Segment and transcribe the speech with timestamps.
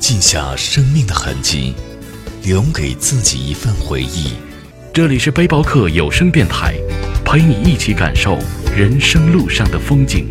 [0.00, 1.74] 记下生命的痕迹，
[2.42, 4.32] 留给自己一份回忆。
[4.94, 6.74] 这里是背包客有声电台，
[7.22, 8.38] 陪你一起感受
[8.74, 10.26] 人生路上的风景。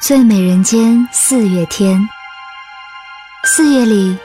[0.00, 2.08] 最美人间四月天，
[3.44, 4.16] 四月里，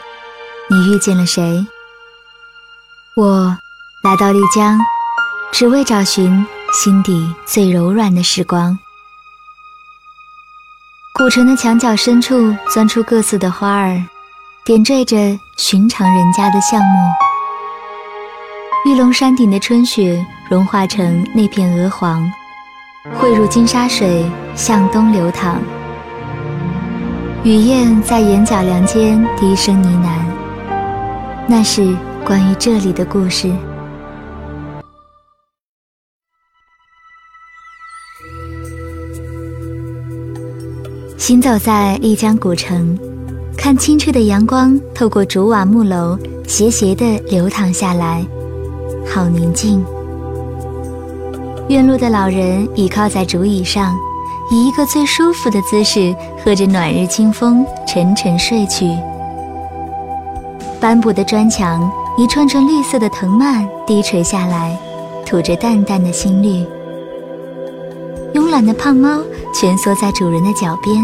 [0.70, 1.66] 你遇见了谁？
[3.16, 3.58] 我
[4.02, 4.80] 来到丽江，
[5.52, 8.80] 只为找寻心底最柔软的时光。
[11.14, 14.02] 古城的墙角深处钻出各色的花儿，
[14.64, 17.12] 点缀着寻常人家的巷陌。
[18.86, 22.26] 玉龙山顶的春雪融化成那片鹅黄。
[23.16, 25.60] 汇入金沙水，向东流淌。
[27.44, 31.94] 雨燕在眼角梁间低声呢喃，那是
[32.26, 33.54] 关于这里的故事。
[41.30, 42.98] 行走在丽江古城，
[43.56, 48.26] 看清澈的阳光透过竹瓦木楼斜斜地流淌下来，
[49.08, 49.86] 好宁静。
[51.68, 53.96] 院落的老人倚靠在竹椅上，
[54.50, 58.88] 以一个最舒服的姿势，喝着暖日清风，沉沉睡去。
[60.82, 64.76] 斑驳的砖墙，一串串绿色的藤蔓低垂下来，
[65.28, 66.66] 吐着淡淡的新绿。
[68.34, 69.22] 慵懒的胖猫
[69.54, 70.96] 蜷缩在主人的脚边，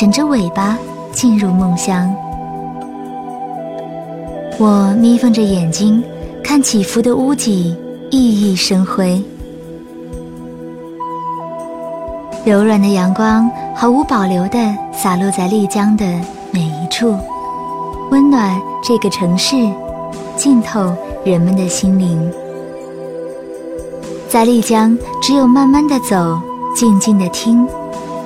[0.00, 0.78] 枕着尾巴
[1.12, 2.10] 进入梦乡。
[4.58, 6.02] 我眯缝着眼睛，
[6.42, 7.76] 看起伏的屋脊，
[8.10, 9.22] 熠熠生辉。
[12.46, 13.46] 柔软的阳光
[13.76, 16.06] 毫无保留地洒落在丽江的
[16.50, 17.14] 每一处，
[18.10, 19.54] 温暖这个城市，
[20.34, 20.94] 浸透
[21.26, 22.32] 人们的心灵。
[24.30, 26.40] 在丽江，只有慢慢的走，
[26.74, 27.68] 静静的听，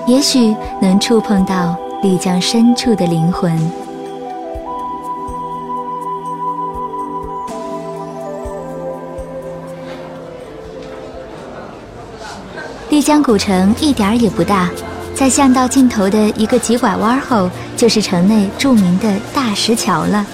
[0.06, 3.58] 也许能触碰到丽江深处的灵魂。
[12.90, 14.70] 丽江古城一点儿也不大，
[15.14, 20.24] 在巷道尽头的一个急拐弯后，就是城内著名的大石桥了。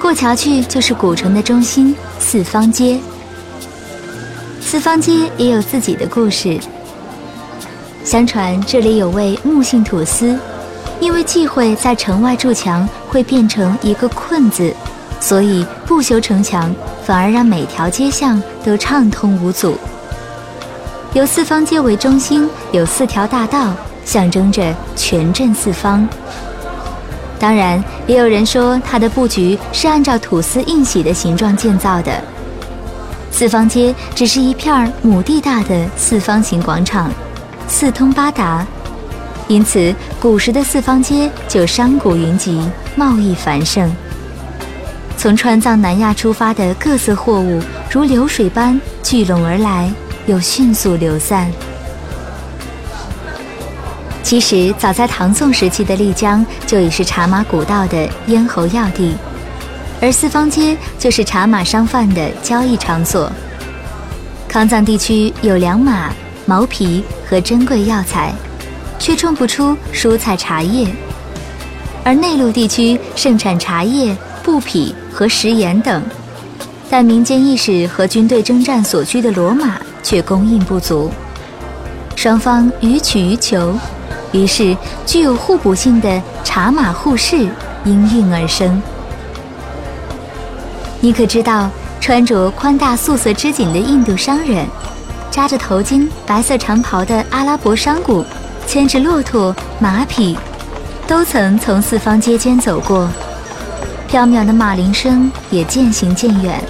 [0.00, 2.98] 过桥去就是古城的中心四方街。
[4.62, 6.58] 四方街也有自己的故事。
[8.04, 10.38] 相传这里有位木姓土司，
[10.98, 14.74] 因为忌讳在城外筑墙会变成一个困字，
[15.20, 19.76] 所以不修城墙，反而让每条街巷都畅通无阻。
[21.12, 26.08] 由四方街为中心，有四条大道，象征着全镇四方。
[27.38, 32.22] 当然，也有人说它的布局是按照土司印玺的形状建造的。
[33.30, 37.10] 四方街只是一片亩地大的四方形广场，
[37.68, 38.66] 四通八达，
[39.46, 43.94] 因此古时的四方街就商贾云集，贸易繁盛。
[45.16, 49.90] 从川藏南亚出发的各色货物，如流水般聚拢而来。
[50.26, 51.50] 又迅速流散。
[54.22, 59.16] 其实，早在唐宋时期的丽江就已是茶马古道的咽喉要地，
[60.02, 63.32] 而四方街就是茶马商贩的交易场所。
[64.46, 66.10] 康藏地区有良马、
[66.48, 68.32] 毛皮和珍贵药材，
[68.98, 70.86] 却种不出蔬菜茶叶；
[72.02, 76.02] 而内陆地区盛产茶叶、布匹和食盐等，
[76.88, 79.78] 但民间意识和军队征战所需的骡马。
[80.00, 81.10] 却供应不足，
[82.16, 83.74] 双方予取予求，
[84.32, 84.74] 于是
[85.04, 87.46] 具有互补性的茶马互市
[87.84, 88.80] 应运而生。
[91.00, 91.68] 你可知道，
[92.00, 94.64] 穿着宽大素色织锦的印度商人，
[95.38, 98.24] 扎着头巾、白色长袍的阿拉伯商贾，
[98.66, 100.36] 牵着骆驼、马匹，
[101.06, 103.08] 都曾从四方街间走过，
[104.08, 106.60] 飘渺的马铃声也渐行渐远。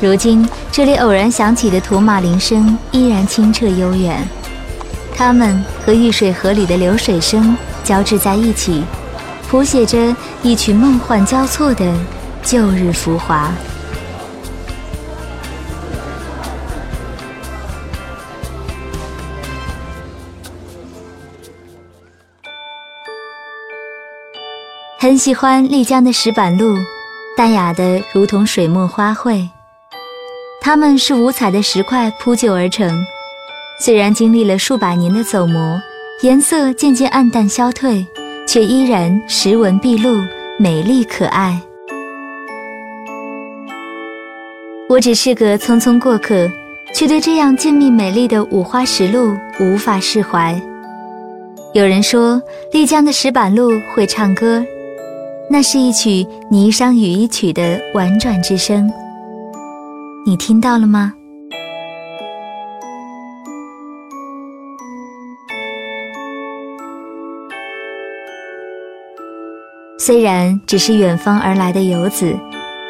[0.00, 4.28] 如今，这里偶然响起的土马铃声依然清澈悠远，
[5.14, 8.82] 它们和玉水河里的流水声交织在一起，
[9.48, 9.96] 谱写着
[10.42, 11.94] 一曲梦幻交错的
[12.42, 13.48] 旧日浮华。
[25.02, 26.76] 很喜欢丽江的石板路，
[27.36, 29.48] 淡雅的如同水墨花卉。
[30.60, 32.88] 它们是五彩的石块铺就而成，
[33.80, 35.82] 虽然经历了数百年的走磨，
[36.20, 38.06] 颜色渐渐暗淡消退，
[38.46, 40.22] 却依然石纹毕露，
[40.56, 41.60] 美丽可爱。
[44.88, 46.48] 我只是个匆匆过客，
[46.94, 50.56] 却对这样静谧美丽的五花石路无法释怀。
[51.74, 52.40] 有人说
[52.70, 54.64] 丽江的石板路会唱歌。
[55.52, 56.08] 那是一曲
[56.50, 58.90] 《霓裳羽衣曲》的婉转之声，
[60.24, 61.12] 你听到了吗？
[69.98, 72.34] 虽然只是远方而来的游子，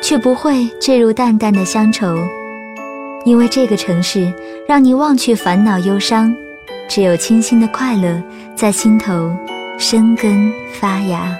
[0.00, 2.17] 却不会坠入淡淡的乡愁，
[3.25, 4.32] 因为这个城市
[4.69, 6.32] 让你忘却烦恼忧伤，
[6.88, 8.23] 只有清新的快乐
[8.55, 9.37] 在心头
[9.79, 11.37] 生根发芽。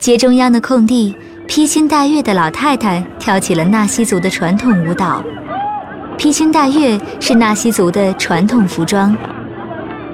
[0.00, 1.14] 街中央的空地，
[1.46, 5.22] 披星戴月的老太太跳起了纳西族的传统舞蹈。
[6.16, 9.14] 披星戴月是纳西族的传统服装，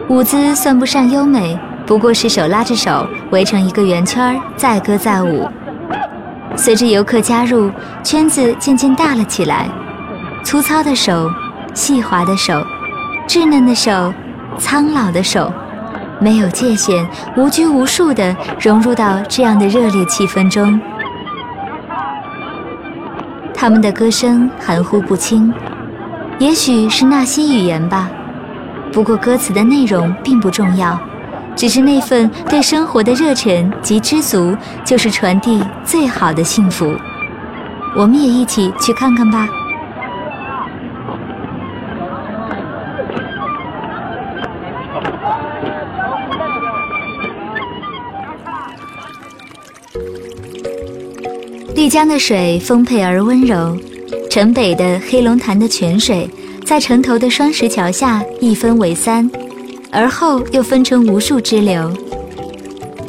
[0.09, 1.57] 舞姿算不上优美，
[1.87, 5.49] 不过是手拉着手围成一个圆圈，载歌载舞。
[6.57, 7.71] 随着游客加入，
[8.03, 9.69] 圈子渐渐大了起来。
[10.43, 11.31] 粗糙的手，
[11.75, 12.61] 细滑的手，
[13.29, 14.13] 稚嫩的手，
[14.59, 15.53] 苍老的手。
[16.19, 20.81] 没有界限，无拘无束地融入到这样的热烈气氛中。
[23.55, 25.53] 他们的歌声含糊不清，
[26.39, 28.11] 也许是纳西语言吧。
[28.93, 30.99] 不过歌词的内容并不重要，
[31.55, 36.95] 只是那份对生活的热忱及知足，就是传递最好的幸福。
[37.97, 39.49] 我们也一起去看看吧。
[51.77, 53.77] 丽江的水丰沛而温柔，
[54.31, 56.27] 城北的黑龙潭的泉水
[56.65, 59.31] 在城头的双石桥下一分为三，
[59.91, 61.93] 而后又分成无数支流。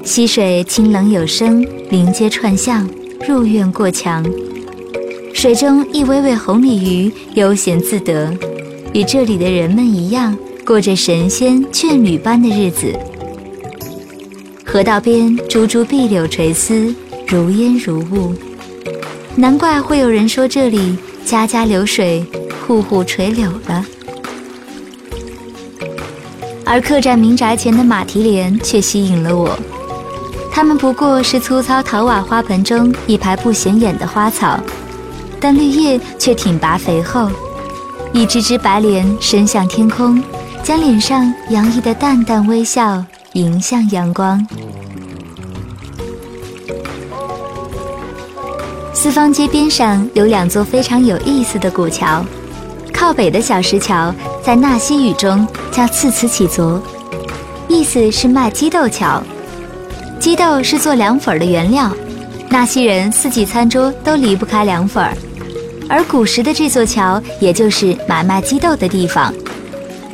[0.03, 2.85] 溪水清冷有声，临街串巷，
[3.25, 4.21] 入院过墙。
[5.33, 8.33] 水中一尾尾红鲤鱼悠闲自得，
[8.93, 12.93] 与这里的人们一样，过着神仙眷侣般的日子。
[14.65, 16.93] 河道边株株碧柳垂丝，
[17.25, 18.33] 如烟如雾。
[19.39, 22.25] 难怪会有人说这里家家流水，
[22.65, 23.85] 户户垂柳了。
[26.65, 29.55] 而客栈民宅前的马蹄莲却吸引了我，
[30.51, 34.59] 它们不过是粗糙陶瓦花盆中一排不显眼的花草，
[35.39, 37.29] 但绿叶却挺拔肥厚。
[38.13, 40.19] 一只只白莲伸向天空，
[40.63, 44.43] 将脸上洋溢的淡淡微笑迎向阳光。
[49.07, 52.25] 四方街边上有两座非常有意思的古桥，
[52.93, 54.13] 靠北的小石桥
[54.43, 56.83] 在纳西语中叫次此起卓，
[57.69, 59.23] 意思是卖鸡豆桥。
[60.19, 61.89] 鸡豆是做凉粉的原料，
[62.49, 65.15] 纳西人四季餐桌都离不开凉粉儿，
[65.87, 69.33] 而古时的这座桥也就是买卖鸡豆的地方。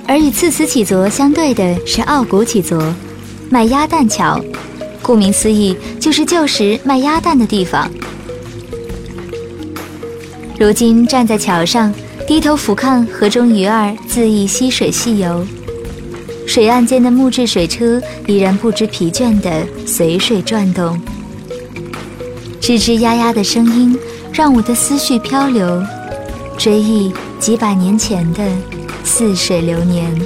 [0.07, 2.79] 而与次此起卓相对的是奥古起卓，
[3.49, 4.39] 卖鸭蛋桥，
[5.01, 7.89] 顾名思义就是旧时卖鸭蛋的地方。
[10.63, 11.93] 如今站在桥上，
[12.25, 15.45] 低头俯瞰河中鱼儿恣意溪水戏游，
[16.47, 20.97] 水岸间的木质水车依然不知疲倦地随水转动，
[22.61, 23.99] 吱吱呀呀的声音
[24.31, 25.83] 让我的思绪漂流，
[26.57, 28.49] 追忆几百年前的
[29.03, 30.17] 似水流年。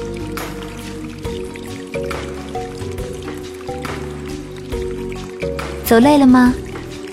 [5.84, 6.54] 走累了吗？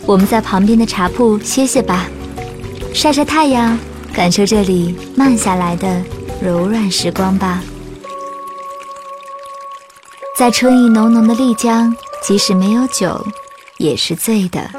[0.05, 2.07] 我们在旁边的茶铺歇歇吧。
[2.95, 3.79] 晒晒太阳，
[4.15, 6.03] 感受这里慢下来的
[6.41, 7.63] 柔软时光吧。
[10.39, 13.23] 在春意浓浓的丽江，即使没有酒，
[13.77, 14.71] 也是醉的。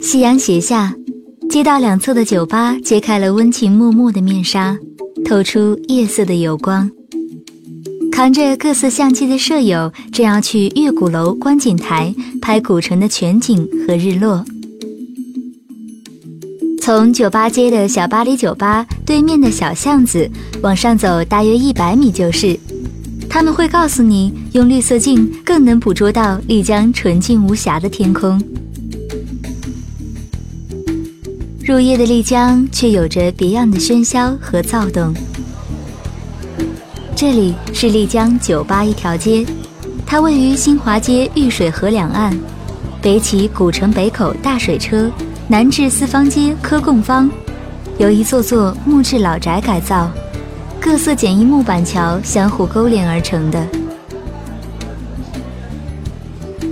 [0.00, 0.94] 夕阳斜下，
[1.50, 4.78] 街道两侧的酒吧揭开了温情脉脉的面纱，
[5.24, 6.88] 透出夜色的油光。
[8.16, 14.42] 扛着各色相机的舍友正要去月鼓楼观景台拍古城的全景和日落。
[16.80, 20.30] 从酒吧街的小巴黎酒吧对面的小巷子
[20.62, 22.58] 往上走，大约一百米就是。
[23.28, 28.42] 他们会告诉你，用绿色镜更能捕捉到丽江纯净无瑕的天空。
[31.62, 35.14] 入夜的丽江却有着别样的喧嚣和躁动。
[37.16, 39.42] 这里是丽江酒吧一条街，
[40.04, 42.38] 它位于新华街玉水河两岸，
[43.00, 45.10] 北起古城北口大水车，
[45.48, 47.30] 南至四方街科贡坊，
[47.96, 50.10] 由一座座木质老宅改造，
[50.78, 53.66] 各色简易木板桥相互勾连而成的。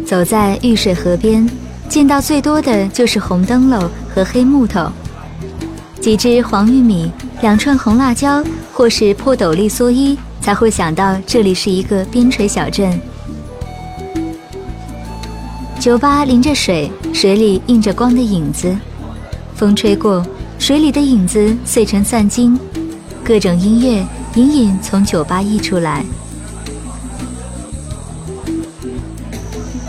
[0.04, 1.48] 走在玉水河边，
[1.88, 4.92] 见到最多的就是红灯笼和黑木头，
[6.02, 7.10] 几只黄玉米，
[7.40, 10.18] 两串红辣椒，或是破斗笠蓑衣。
[10.44, 13.00] 才会想到这里是一个边陲小镇。
[15.80, 18.76] 酒吧临着水，水里映着光的影子，
[19.56, 20.22] 风吹过，
[20.58, 22.60] 水里的影子碎成散金，
[23.24, 26.04] 各种音乐隐隐从酒吧溢出来。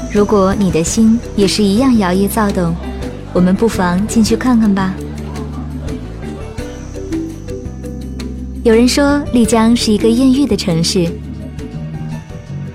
[0.09, 2.73] 如果你的心也是一样摇曳躁动，
[3.33, 4.93] 我们不妨进去看看吧。
[8.65, 11.07] 有人说丽江是一个艳遇的城市，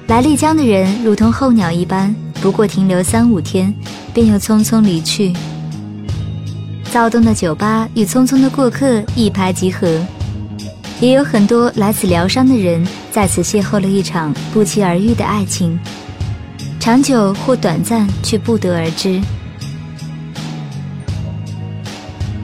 [0.07, 3.75] 来丽江的人如同候鸟一般，不过停留三五天，
[4.15, 5.33] 便又匆匆离去。
[6.93, 10.01] 躁动的酒吧与匆匆的过客一拍即合，
[11.01, 15.77] 也有很多来此疗伤的人在此邂逅了一场不期而遇的爱情，
[16.79, 19.21] 长久或短暂却不得而知。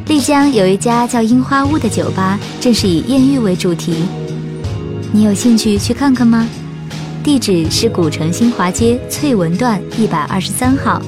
[0.06, 4.04] 丽江有一家叫樱花屋的酒吧，正是以艳遇为主题。
[5.10, 6.48] 你有兴趣去看看吗？
[7.24, 11.02] 地址是古城新华街翠文段一百二十三号。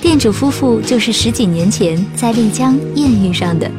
[0.00, 3.70] 店主夫妇就是十几年前在丽江艳遇上的，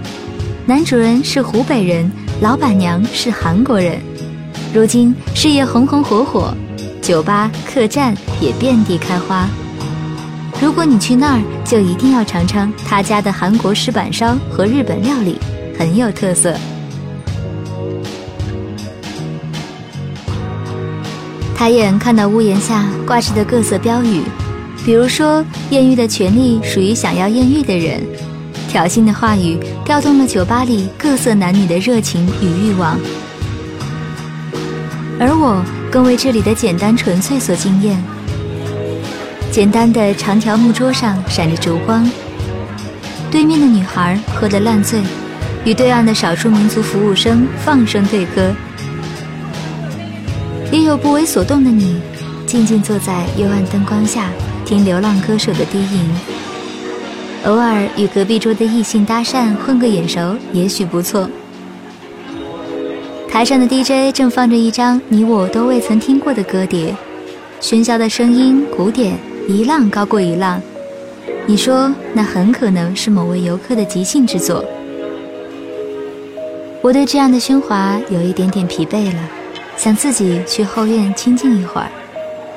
[0.67, 3.99] 男主人是湖北人，老板娘是韩国人。
[4.71, 6.53] 如今事业红红火火，
[7.01, 9.49] 酒吧、客栈也遍地开花。
[10.61, 15.39] 如果你去那儿，就一定要尝尝他家的韩国石板烧和日本料理，
[15.77, 16.53] 很有特色。
[21.55, 24.21] 抬眼看到屋檐下挂着的各色标语，
[24.85, 28.01] 比如说“艳遇的权利属于想要艳遇的人”，
[28.67, 32.99] 挑衅的话语调动了酒吧里各色男女的热情与欲望，
[35.19, 37.97] 而我更为这里的简单纯粹所惊艳。
[39.51, 42.09] 简单的长条木桌上闪着烛光，
[43.31, 45.01] 对面的女孩喝得烂醉，
[45.65, 48.53] 与对岸的少数民族服务生放声对歌。
[50.71, 51.99] 也有不为所动的你，
[52.45, 54.29] 静静坐在幽暗灯光下
[54.65, 56.09] 听流浪歌手的低吟，
[57.45, 61.27] 偶尔与隔壁桌的异性搭讪混个眼熟，也许不错。
[63.27, 66.95] 台上的 DJ 正放着一张你我都未曾听过的歌碟，
[67.59, 69.17] 喧嚣的声音，鼓点。
[69.49, 70.61] 一浪高过一浪，
[71.47, 74.63] 你说那很可能是某位游客的即兴之作。
[76.83, 79.19] 我对这样的喧哗有一点点疲惫了，
[79.75, 81.89] 想自己去后院清静一会儿。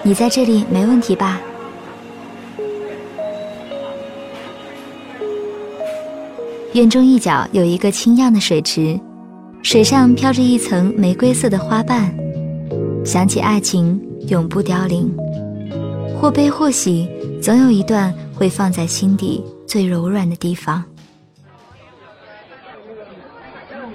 [0.02, 1.40] 你在这里没问题吧？
[6.75, 9.00] 院中一角有一个清亮的水池，
[9.62, 12.14] 水上飘着一层玫瑰色的花瓣。
[13.02, 15.11] 想起爱情，永不凋零。
[16.23, 17.11] 或悲或喜，
[17.43, 20.85] 总有一段会放在心底最柔软的地方。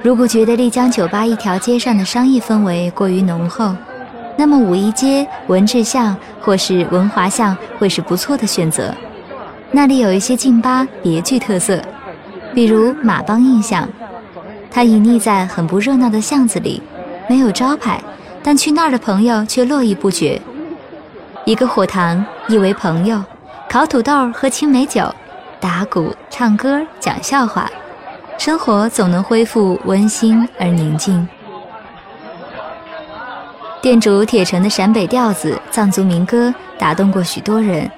[0.04, 3.74] 如果觉得丽江酒吧一条街上的商业氛围过于浓厚，
[4.36, 8.94] 那么五一街文治巷或是文华巷会是不错的选择。
[9.72, 11.82] 那里有一些劲吧别具特色，
[12.54, 13.88] 比如马帮印象，
[14.70, 16.82] 它隐匿在很不热闹的巷子里，
[17.30, 18.04] 没有招牌，
[18.44, 20.42] 但去那儿的朋友却络绎不绝。
[21.48, 23.24] 一个火塘，一围朋友，
[23.70, 25.10] 烤土豆，喝青梅酒，
[25.62, 27.72] 打鼓，唱歌，讲笑话，
[28.38, 31.26] 生活总能恢复温馨而宁静。
[33.82, 37.90] 店主铁成的陕北调子、藏族民歌打动过许多人，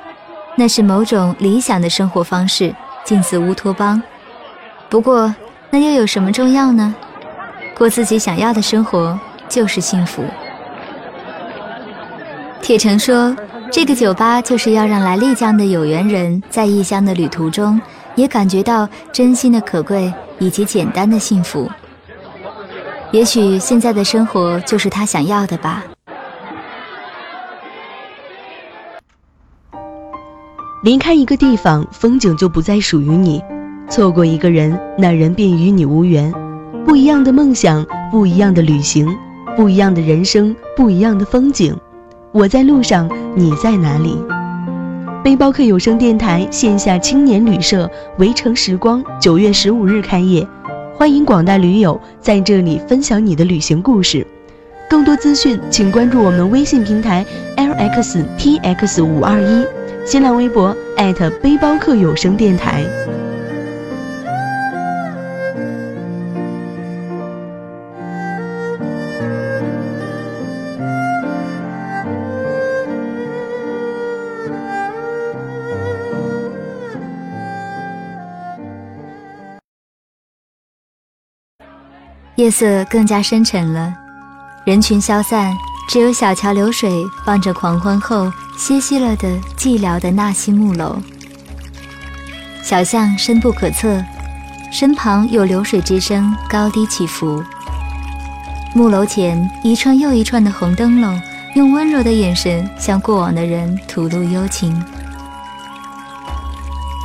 [0.56, 2.72] 那是某种理想的生活方式，
[3.04, 4.00] 近似乌托邦。
[4.90, 5.34] 不过，
[5.72, 6.94] 那又有什么重要呢？
[7.76, 10.24] 过自己想要的生活就是幸福。
[12.62, 13.36] 铁成说
[13.72, 17.82] ：“这个酒吧就是要让来丽江的有缘人在异乡的旅途中，
[18.16, 21.68] 也感觉到真心的可贵以及简单的幸福。
[23.12, 25.84] 也许现在的生活就是他想要的吧。”
[30.84, 33.42] 离开一个地方，风景就不再属于你；
[33.90, 36.32] 错过一个人，那人便与你无缘。
[36.86, 39.08] 不一样的梦想，不一样的旅行，
[39.58, 41.76] 不一样的人生，不一样的风景。
[42.32, 44.16] 我在路上，你在哪里？
[45.24, 50.48] 背包客有声电台线下青年旅社“围城时光”九月十五日开业，
[50.96, 54.26] 欢迎广大驴友在这里分享你的旅行故事。
[54.88, 57.26] 更多资讯，请关注我们微信平台
[57.58, 59.66] lxtx 五二一，
[60.06, 62.84] 新浪微博艾特背包客有声电台。
[82.50, 83.94] 夜色更加深沉了，
[84.66, 85.56] 人群消散，
[85.88, 91.00] 只有小桥流水望着狂欢后歇息了的寂寥的纳西木楼。
[92.64, 94.04] 小巷深不可测，
[94.72, 97.44] 身旁有流水之声高低起伏。
[98.74, 101.22] 木楼前一串又一串的红灯笼，
[101.54, 104.84] 用温柔的眼神向过往的人吐露幽情。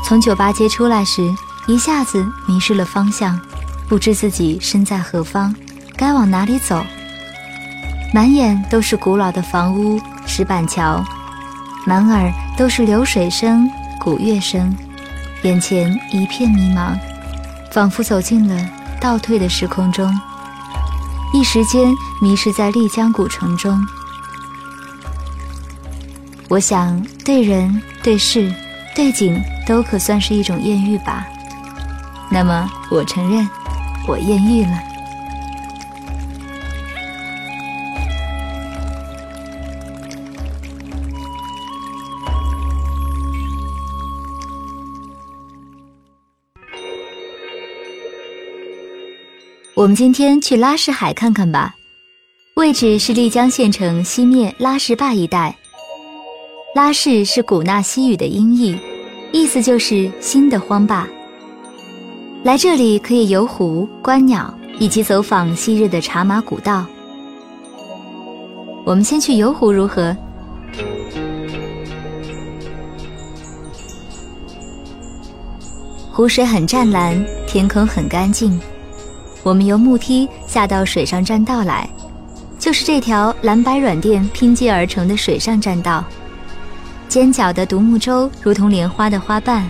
[0.07, 1.21] 从酒吧街出来时，
[1.67, 3.39] 一下子迷失了方向。
[3.95, 5.55] 不知自己身在何方，
[5.97, 6.85] 该往哪里走。
[8.13, 11.01] 满眼都是古老的房屋、石板桥，
[11.87, 13.71] 满耳都是流水声、
[14.01, 14.77] 鼓乐声，
[15.45, 16.99] 眼前一片迷茫，
[17.71, 18.69] 仿佛走进了
[19.01, 20.13] 倒退的时空中，
[21.33, 23.81] 一时间迷失在丽江古城中。
[26.49, 28.53] 我想，对人、对事、
[28.93, 31.25] 对景，都可算是一种艳遇吧。
[32.29, 33.49] 那么，我承认。
[34.07, 34.79] 我艳遇了。
[49.77, 51.75] 我们今天去拉市海看看吧，
[52.55, 55.55] 位置是丽江县城西面拉市坝一带。
[56.75, 58.79] 拉市是古纳西语的音译，
[59.33, 61.07] 意思就是新的荒坝。
[62.45, 66.85] 来这里可以游湖、观鸟，以及走访昔日的茶马古道。
[68.85, 70.15] 我们先去游湖如何？
[76.13, 78.61] 湖水很湛蓝，天空很干净。
[79.43, 81.89] 我们由木梯下到水上栈道来，
[82.59, 86.05] 就是这条蓝白软垫拼接而成的水上栈道。
[87.09, 89.67] 尖角的独木舟如同莲花的花瓣。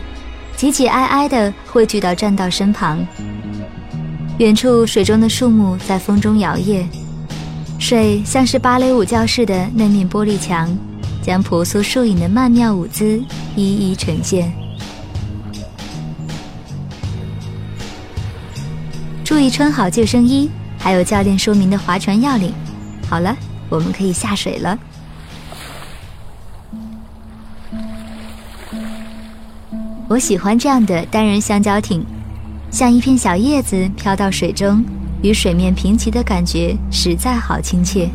[0.56, 3.04] 挤挤挨挨地汇聚到栈道身旁，
[4.38, 6.86] 远处水中的树木在风中摇曳，
[7.78, 10.74] 水像是芭蕾舞教室的那面玻璃墙，
[11.22, 13.22] 将婆娑树影的曼妙舞姿
[13.56, 14.50] 一一呈现。
[19.22, 22.54] 注意穿好救生衣，还有教练说明的划船要领。
[23.10, 23.36] 好了，
[23.68, 24.78] 我们可以下水了。
[30.14, 32.00] 我喜欢这样的单人香蕉艇，
[32.70, 34.84] 像一片小叶子飘到水中，
[35.22, 38.08] 与水面平齐的感觉实在好亲切。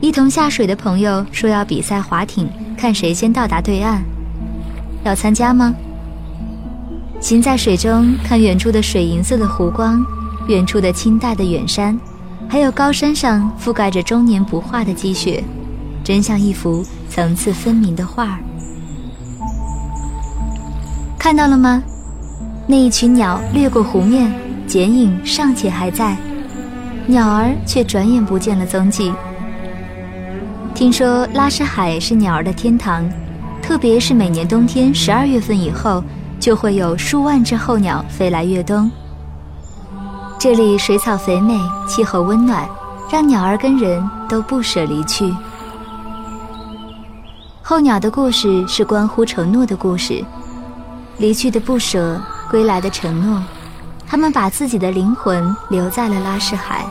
[0.00, 4.00] 一同下水的朋友说要比赛划艇，看谁先到达对岸，
[5.04, 5.72] 要参加吗？
[7.20, 10.04] 行在水中，看远处的水银色的湖光，
[10.48, 11.96] 远处的清淡的远山，
[12.48, 15.44] 还有高山上覆盖着终年不化的积雪，
[16.02, 18.38] 真像一幅层次分明的画儿。
[21.22, 21.80] 看到了吗？
[22.66, 24.34] 那一群鸟掠过湖面，
[24.66, 26.16] 剪影尚且还在，
[27.06, 29.14] 鸟儿却转眼不见了踪迹。
[30.74, 33.08] 听说拉什海是鸟儿的天堂，
[33.62, 36.02] 特别是每年冬天十二月份以后，
[36.40, 38.90] 就会有数万只候鸟飞来越冬。
[40.40, 41.56] 这里水草肥美，
[41.86, 42.68] 气候温暖，
[43.08, 45.32] 让鸟儿跟人都不舍离去。
[47.62, 50.20] 候鸟的故事是关乎承诺的故事。
[51.18, 52.20] 离去的不舍，
[52.50, 53.42] 归来的承诺，
[54.06, 56.84] 他们把自己的灵魂留在了拉什海，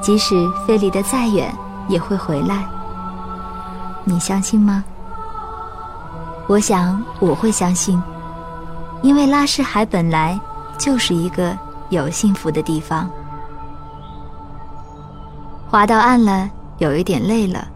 [0.00, 1.52] 即使飞离得再远，
[1.88, 2.66] 也会回来。
[4.04, 4.82] 你相信吗？
[6.48, 8.02] 我想我会相信，
[9.02, 10.38] 因为拉什海本来
[10.78, 11.56] 就是一个
[11.90, 13.08] 有幸福的地方。
[15.70, 17.66] 划到岸了，有一点累了，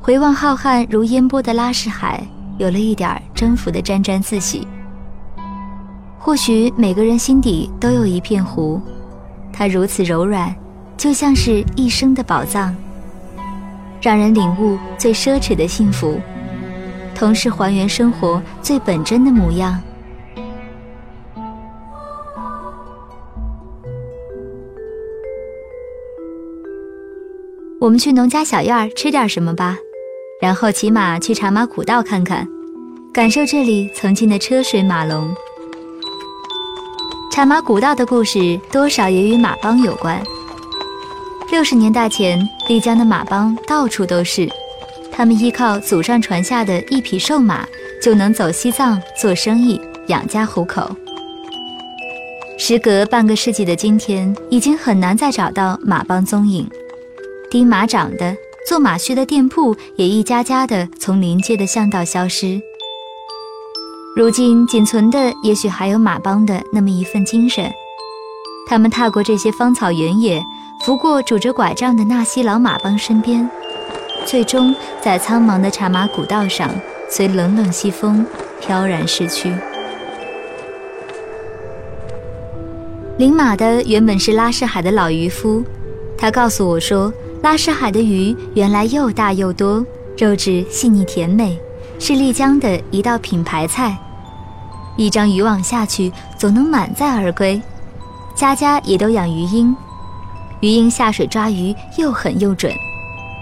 [0.00, 2.22] 回望浩瀚如烟波的拉什海。
[2.58, 4.66] 有了一点征服的沾沾自喜。
[6.18, 8.80] 或许每个人心底都有一片湖，
[9.52, 10.54] 它如此柔软，
[10.96, 12.74] 就像是一生的宝藏，
[14.00, 16.20] 让人领悟最奢侈的幸福，
[17.14, 19.80] 同时还原生活最本真的模样。
[27.80, 29.76] 我们去农家小院吃点什么吧。
[30.42, 32.44] 然后骑马去茶马古道看看，
[33.14, 35.32] 感受这里曾经的车水马龙。
[37.30, 40.20] 茶马古道的故事多少也与马帮有关。
[41.52, 44.50] 六十年代前，丽江的马帮到处都是，
[45.12, 47.64] 他们依靠祖上传下的一匹瘦马，
[48.02, 50.90] 就能走西藏做生意，养家糊口。
[52.58, 56.68] 时隔半个世纪的今天，已经很难再找到马帮踪影。
[57.48, 58.34] 钉马掌的、
[58.66, 62.60] 做马靴的店铺也一家家的从临街的巷道消失。
[64.16, 67.70] 如今仅存的，也许还有马帮的那么一份精神。
[68.68, 70.42] 他们踏过这些芳草原野。
[70.84, 73.48] 拂过拄着拐杖的纳西老马帮身边，
[74.26, 76.68] 最终在苍茫的茶马古道上，
[77.08, 78.26] 随冷冷西风
[78.60, 79.54] 飘然逝去。
[83.16, 85.62] 领马的原本是拉市海的老渔夫，
[86.18, 89.84] 他告诉我说，拉市海的鱼原来又大又多，
[90.16, 91.58] 肉质细腻甜美，
[91.98, 93.98] 是丽江的一道品牌菜。
[94.96, 97.60] 一张渔网下去，总能满载而归。
[98.36, 99.74] 家家也都养鱼鹰。
[100.60, 102.72] 鱼鹰下水抓鱼又狠又准，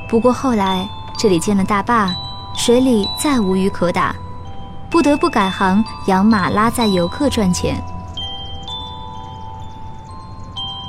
[0.09, 2.11] 不过后来这里建了大坝，
[2.57, 4.17] 水里再无鱼可打，
[4.89, 7.77] 不得不改行养马拉载游客赚钱。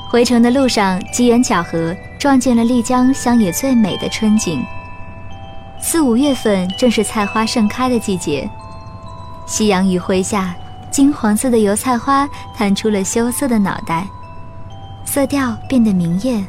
[0.10, 4.64] 回程的路上，机缘巧合 撞见了丽江乡野最美的春景。
[5.82, 8.48] 四五月份正是菜花盛开的季节，
[9.48, 10.54] 夕阳余晖下，
[10.92, 14.08] 金黄色的油菜花探出了羞涩的脑袋。
[15.04, 16.46] 色调变得明艳，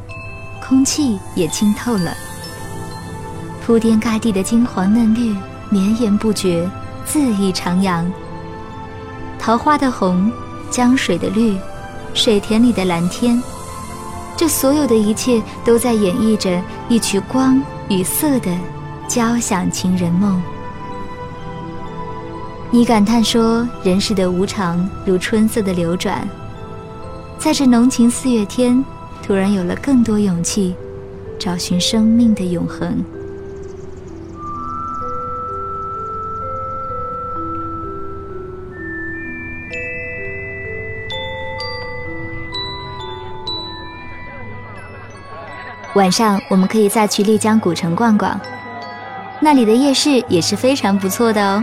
[0.62, 2.12] 空气也清透了。
[3.64, 5.35] 铺天盖地的金黄嫩绿
[5.70, 6.68] 绵延不绝，
[7.08, 8.04] 恣意徜徉。
[9.38, 10.30] 桃花的红，
[10.70, 11.56] 江水的绿，
[12.12, 13.42] 水田里的蓝天，
[14.37, 18.51] 这所有的一切都在演绎着一曲光与色的
[19.07, 20.42] 交响情人梦。
[22.71, 26.27] 你感叹说，人世的无常如春色的流转。
[27.38, 28.83] 在这浓情四月天，
[29.23, 30.75] 突然有了更多勇气，
[31.38, 33.05] 找寻生命的永恒。
[45.94, 48.40] 晚上我们可以再去丽江古城逛逛，
[49.40, 51.62] 那里的夜市也是非常不错的哦。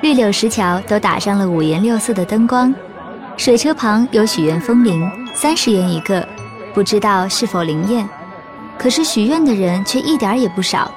[0.00, 2.74] 绿柳石桥都打上了五颜六色的灯光。
[3.36, 6.26] 水车旁有许愿风铃，三十元一个，
[6.74, 8.08] 不知道是否灵验。
[8.76, 10.90] 可是许愿的人却一点也不少。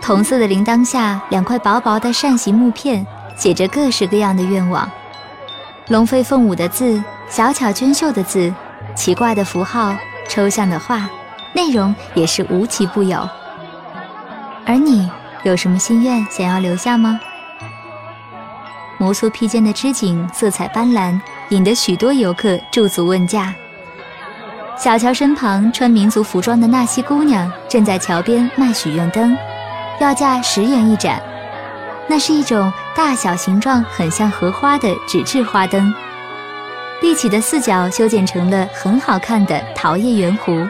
[0.00, 3.06] 铜色的铃铛下，两块薄薄的扇形木片，
[3.36, 4.90] 写着各式各样的愿望：
[5.86, 8.52] 龙飞凤舞的字，小巧娟秀的字，
[8.96, 9.94] 奇怪的符号，
[10.28, 11.08] 抽象的画，
[11.54, 13.28] 内容也是无奇不有。
[14.66, 15.10] 而你
[15.42, 17.18] 有什么心愿想要留下吗？
[18.98, 21.18] 摩梭披肩的织锦色彩斑斓，
[21.50, 23.54] 引得许多游客驻足问价。
[24.76, 29.36] 小桥身旁穿民族服装的纳西姑娘正在桥边卖许愿灯，
[30.00, 31.20] 要价十元一盏。
[32.08, 35.92] 那是一种大小形状很像荷花的纸质花灯，
[37.08, 40.68] 立起的四角修剪成了很好看的桃叶圆弧，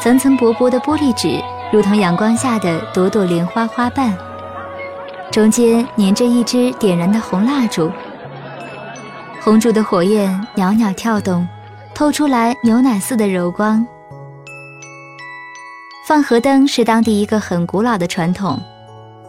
[0.00, 1.38] 层层薄薄的玻璃纸
[1.70, 4.16] 如同阳光下的朵朵莲花花瓣。
[5.30, 7.92] 中间粘着一支点燃的红蜡烛，
[9.42, 11.46] 红烛的火焰袅袅跳动，
[11.94, 13.86] 透出来牛奶似的柔光。
[16.08, 18.58] 放河灯是当地一个很古老的传统，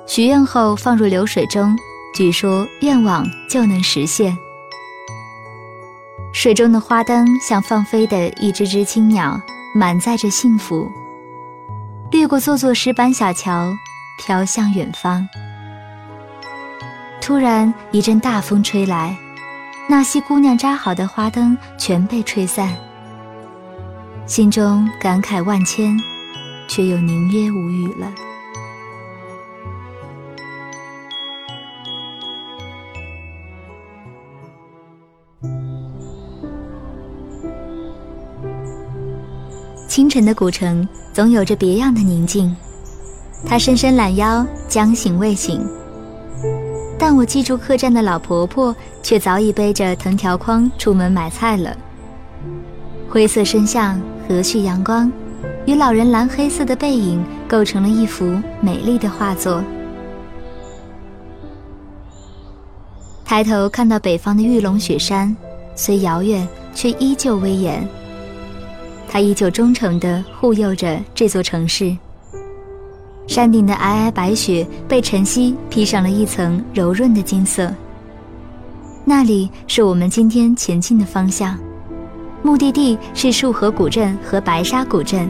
[0.08, 1.78] 许愿后放入流水中，
[2.16, 4.34] 据说愿望就能实现。
[6.36, 9.40] 水中的花灯像放飞的一只只青鸟，
[9.74, 10.92] 满载着幸福，
[12.12, 13.74] 掠过座座石板小桥，
[14.20, 15.26] 飘向远方。
[17.22, 19.16] 突然一阵大风吹来，
[19.88, 22.76] 纳西姑娘扎好的花灯全被吹散，
[24.28, 25.98] 心中感慨万千，
[26.68, 28.12] 却又宁约无语了。
[39.96, 42.54] 清晨的古城总有着别样的宁静，
[43.46, 45.66] 他伸伸懒腰，将醒未醒。
[47.00, 51.74] 但我记住客栈的老婆婆，却早已背着藤条筐出门买菜了。
[53.08, 55.10] 灰色身像，和煦阳光，
[55.66, 59.64] 与老人蓝黑色的背影构成了一幅美丽的画作。
[63.24, 65.34] 抬头看到北方的玉龙雪山，
[65.74, 67.88] 虽遥远，却依旧威严。
[69.08, 71.96] 它依旧忠诚地护佑着这座城市。
[73.28, 77.74] 山顶的皑皑白雪被晨曦披上了一层柔润的金色。
[79.04, 81.58] 那里是我们今天前进的方向，
[82.44, 85.30] 目的地是束河古镇和白沙古镇，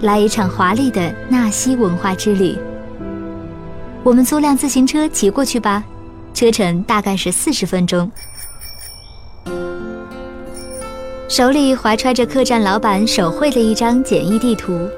[0.00, 2.56] 来一场华丽的纳西文化之旅。
[4.04, 5.82] 我们租辆自行车骑过去吧，
[6.32, 8.10] 车程大概是四十分钟。
[11.28, 14.88] 手里怀揣着客栈老板手绘的一张简易地图。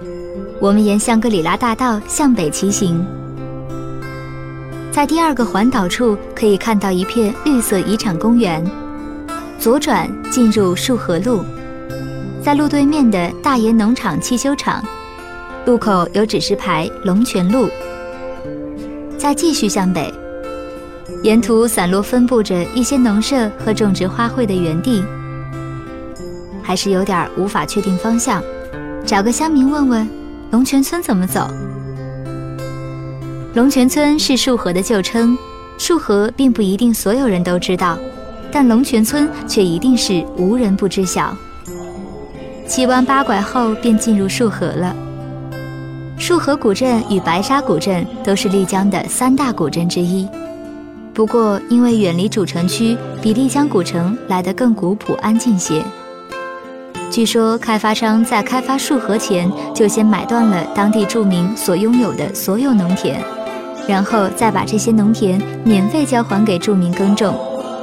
[0.61, 3.05] 我们沿香格里拉大道向北骑行，
[4.93, 8.65] 在第二个环岛处可以看到一片绿色遗产公园。
[9.59, 11.43] 左转进入束河路，
[12.41, 14.85] 在路对面的大岩农场汽修厂，
[15.67, 17.69] 路口有指示牌“龙泉路”。
[19.19, 20.15] 再继续向北，
[21.25, 25.03] 沿途散落分布着一些农舍和种植花卉的园地，
[26.63, 28.43] 还是有点无法确定方向，
[29.05, 30.09] 找个乡民问问。
[30.51, 31.49] 龙泉村怎么走？
[33.55, 35.39] 龙泉村是束河的旧称，
[35.79, 37.97] 束河并不一定所有人都知道，
[38.51, 41.37] 但龙泉村却一定是无人不知晓。
[42.67, 44.95] 七弯八拐后便进入束河了。
[46.19, 50.29] 束河古镇与白沙古镇都是丽江的三大古镇之一，
[51.15, 55.83] 不过因为远离主城区，比丽江古城来得更古朴安静些。
[57.11, 63.21] 据说开发商在开发束河前就先买断了当地住民所拥有的所有农田，
[63.89, 67.37] 然后再把这些农田免费交还给住民耕种，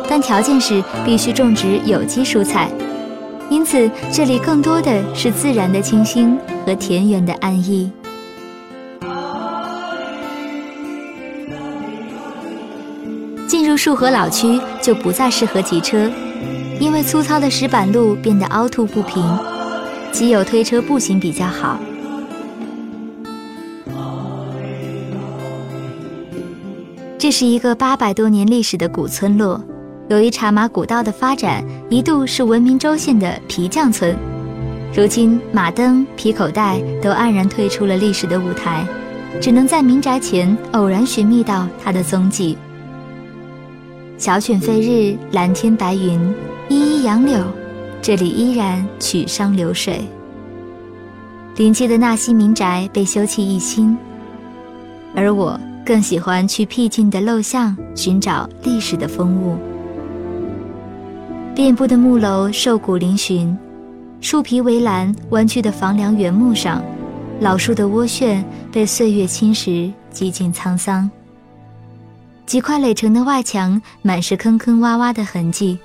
[0.07, 2.69] 但条件是必须种植有机蔬菜。
[3.49, 7.91] 因此，这里更多的是自然的清新和田园的安逸。
[13.45, 16.09] 进入束河老区就不再适合骑车。
[16.79, 19.23] 因为粗糙的石板路变得凹凸不平，
[20.11, 21.79] 只有推车步行比较好。
[27.17, 29.61] 这是一个八百多年历史的古村落，
[30.07, 34.15] 由于茶马古道的发展，一度是闻名州县的皮匠村。
[34.95, 38.85] 如今马灯、皮口袋都黯然退出了历史的舞台，
[39.41, 42.55] 只能在民宅前偶然寻觅到它的踪迹。
[44.17, 46.33] 小犬飞日，蓝天白云。
[46.69, 47.45] 依依杨柳，
[48.01, 50.05] 这里依然曲觞流水。
[51.55, 53.97] 临街的纳西民宅被修葺一新，
[55.15, 59.57] 而我更喜欢去僻静的陋巷寻找历史的风物。
[61.55, 63.55] 遍布的木楼瘦骨嶙峋，
[64.19, 66.83] 树皮围栏弯曲的房梁原木上，
[67.39, 71.09] 老树的涡旋被岁月侵蚀，几近沧桑。
[72.45, 75.79] 几块垒成的外墙满是坑坑洼洼的痕迹。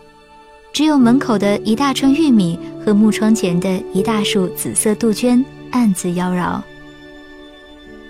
[0.73, 6.61] 只有门口的一大串玉米和木窗前的一大束紫色杜鹃暗自妖娆。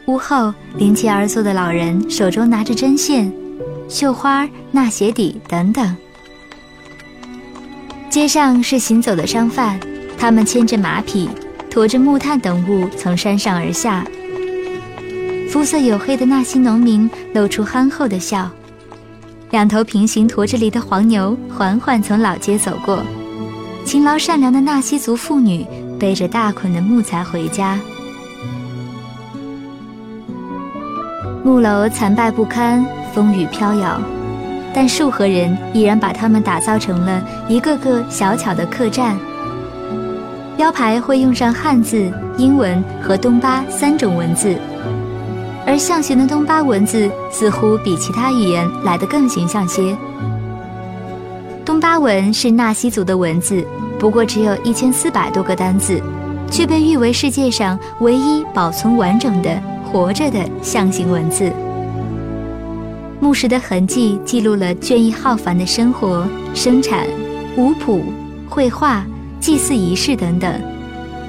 [0.06, 3.32] 屋后临街而坐的老人手中拿着针线、
[3.88, 5.96] 绣花、纳鞋底等等。
[8.08, 9.80] 街上是行走的商贩，
[10.16, 11.28] 他们牵着马匹，
[11.68, 14.04] 驮着木炭等物从山上而下。
[15.48, 18.48] 肤色黝黑的纳西农民露出憨厚的笑。
[19.52, 23.02] 两头平行驮着犁的黄牛缓缓从老街走过，
[23.84, 25.66] 勤劳善良的纳西族妇女
[26.00, 27.78] 背着大捆的木材回家。
[31.44, 32.82] 木楼残败不堪，
[33.14, 34.00] 风雨飘摇，
[34.72, 39.14] 但束河人依然把它们打造成了一个个小巧的客栈。
[40.56, 44.56] 标牌会用上汉字、英文和东巴三种文字。
[45.66, 49.96] 而象形的东巴文字似乎比其他语言来得更形象些。
[51.64, 53.64] 东巴文是纳西族的文字，
[53.98, 56.02] 不过只有一千四百多个单字，
[56.50, 61.52] 却被誉为世界上唯一保存完整的活着的象形文字。
[63.20, 67.06] 墓石的痕迹记录了倦意浩繁的生活、生产、
[67.56, 68.02] 舞谱、
[68.48, 69.04] 绘画、
[69.38, 70.60] 祭祀仪式等等，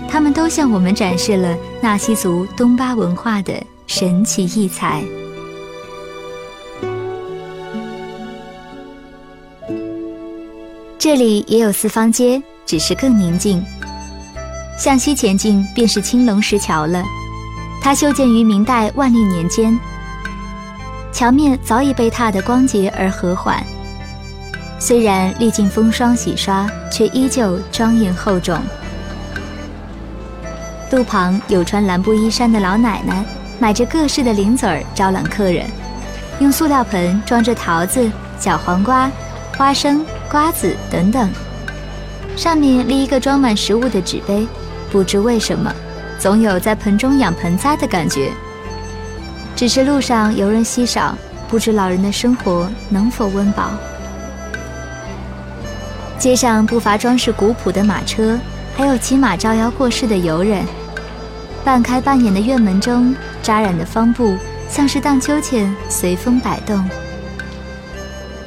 [0.10, 3.54] 他们都向我们展示了纳西族东巴文化的。
[3.96, 5.04] 神奇异彩。
[10.98, 13.64] 这里也有四方街，只是更宁静。
[14.80, 17.04] 向西前进便是青龙石桥了，
[17.84, 19.80] 它修建于明代万历年间，
[21.12, 23.64] 桥面早已被踏得光洁而和缓，
[24.80, 28.60] 虽然历经风霜洗刷，却依旧庄严厚重。
[30.90, 33.24] 路旁有穿蓝布衣衫的老奶奶。
[33.64, 35.66] 买着各式的零嘴儿招揽客人，
[36.40, 39.10] 用塑料盆装着桃子、小黄瓜、
[39.58, 41.30] 花生、瓜子等等，
[42.36, 44.46] 上面立一个装满食物的纸杯。
[44.92, 45.74] 不知为什么，
[46.20, 48.34] 总有在盆中养盆栽的感觉。
[49.56, 53.70] 只是路上游人稀少，不知老人的生活能否温饱。
[56.20, 58.38] 街上不乏装饰古朴的马车，
[58.76, 60.66] 还有骑马招摇过市的游人。
[61.64, 64.38] 半开半掩的院门中，扎染的方布
[64.70, 66.84] 像是荡秋千，随风摆动。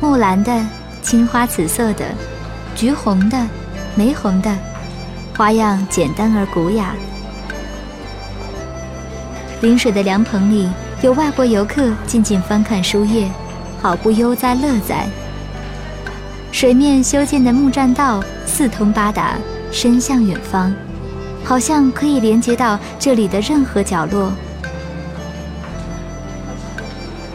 [0.01, 0.67] 木蓝的、
[1.03, 2.07] 青花紫色的、
[2.75, 3.47] 橘红的、
[3.95, 4.53] 玫红的，
[5.37, 6.95] 花样简单而古雅。
[9.61, 10.69] 临水的凉棚里，
[11.03, 13.31] 有外国游客静静翻看书页，
[13.81, 15.07] 好不悠哉乐哉。
[16.53, 19.37] 水面修建的木栈道四通八达，
[19.71, 20.75] 伸向远方，
[21.45, 24.33] 好像可以连接到这里的任何角落。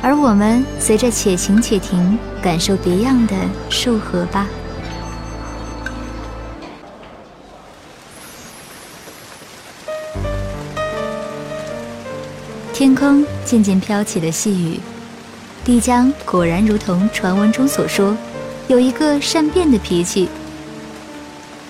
[0.03, 3.35] 而我们随着且行且停，感受别样的
[3.69, 4.47] 树河吧。
[12.73, 14.79] 天空渐渐飘起了细雨，
[15.65, 18.17] 丽江果然如同传闻中所说，
[18.67, 20.27] 有一个善变的脾气。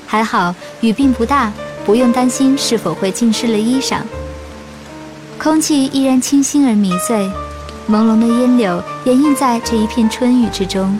[0.07, 1.51] 还好雨并不大，
[1.85, 3.99] 不用担心是否会浸湿了衣裳。
[5.37, 7.29] 空气依然清新而迷醉。
[7.89, 10.97] 朦胧的烟柳掩映在这一片春雨之中，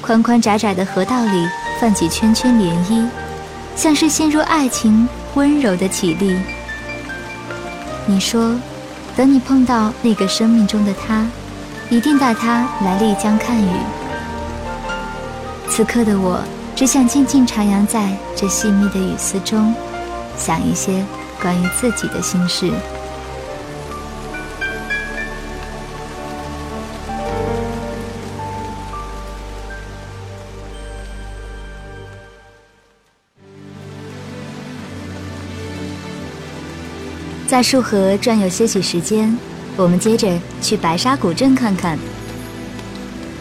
[0.00, 1.48] 宽宽窄窄的河道里
[1.80, 3.08] 泛起圈圈涟漪，
[3.74, 6.36] 像是陷入爱情温柔的绮丽。
[8.06, 8.54] 你说，
[9.16, 11.26] 等你碰到那个生命中的他，
[11.90, 13.70] 一定带他来丽江看雨。
[15.68, 16.40] 此刻的我，
[16.76, 19.74] 只想静静徜徉在这细密的雨丝中，
[20.36, 21.04] 想一些
[21.42, 22.70] 关于自己的心事。
[37.48, 39.34] 在束河转悠些许时间，
[39.74, 41.98] 我们接着去白沙古镇看看。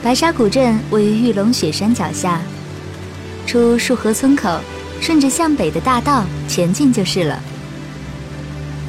[0.01, 2.39] 白沙古镇位于玉龙雪山脚下，
[3.45, 4.61] 出束河村口，
[5.01, 7.37] 顺着向北的大道前进就是了。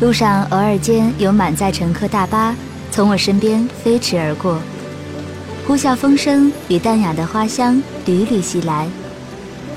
[0.01, 2.55] 路上偶尔间有满载乘客大巴
[2.93, 4.61] 从我身边飞驰而过，
[5.67, 8.87] 呼啸风声与淡雅的花香屡屡袭来。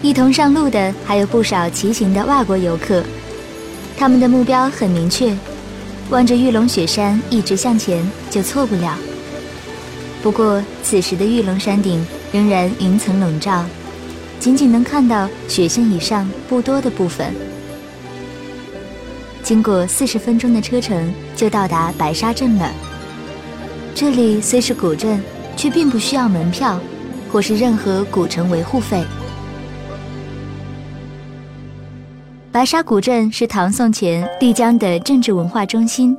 [0.03, 3.03] 一同上路的还有不少骑行的外国游客。
[4.01, 5.31] 他们的目标很明确，
[6.09, 8.97] 望着玉龙雪山一直向前就错不了。
[10.23, 13.63] 不过此时的玉龙山顶仍然云层笼罩，
[14.39, 17.31] 仅仅能看到雪线以上不多的部分。
[19.43, 22.71] 经过四十分钟的车程，就到达白沙镇了。
[23.93, 25.21] 这里虽是古镇，
[25.55, 26.79] 却并不需要门票，
[27.31, 29.03] 或是任何古城维护费。
[32.51, 36.15] 白沙古镇是唐宋前丽江的政治文化中心，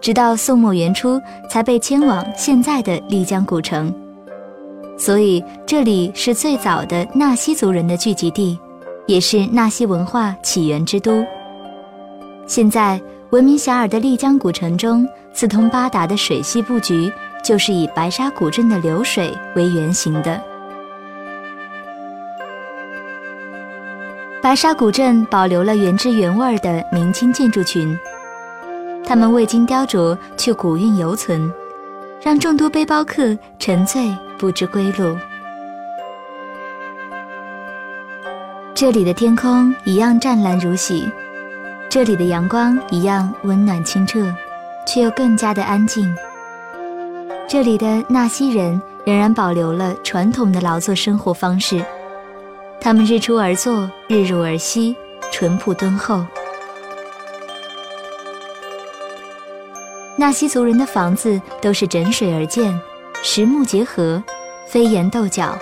[0.00, 3.92] 直到宋末元初才被迁往现在的丽江古城，
[4.96, 8.56] 所以这里是最早的纳西族人的聚集地，
[9.06, 11.24] 也是纳西文化起源之都。
[12.46, 20.40] 现在闻名遐迩的丽江古城中，四通八达的水系布局，就是以白沙古镇的流水为原型的。
[24.44, 27.98] 白沙古镇保留了原汁原味的明清建筑群，
[29.02, 31.50] 它们未经雕琢却古韵犹存，
[32.20, 35.16] 让众多背包客沉醉不知归路。
[38.74, 41.10] 这里的天空一样湛蓝如洗，
[41.88, 44.30] 这里的阳光一样温暖清澈，
[44.86, 46.14] 却又更加的安静。
[47.48, 51.82] 这里的纳西人仍然保留了传统的劳作生活方式。
[52.84, 54.94] 他们日出而作，日入而息，
[55.32, 56.22] 淳朴敦厚。
[60.18, 62.78] 纳西族人的房子都是枕水而建，
[63.22, 64.22] 实木结合，
[64.68, 65.58] 飞檐斗角。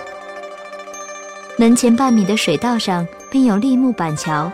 [1.55, 4.51] 门前半米的水道上并有立木板桥，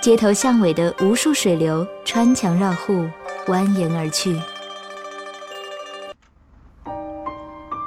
[0.00, 3.06] 街头巷尾的无数水流穿墙绕户，
[3.46, 4.36] 蜿蜒而去。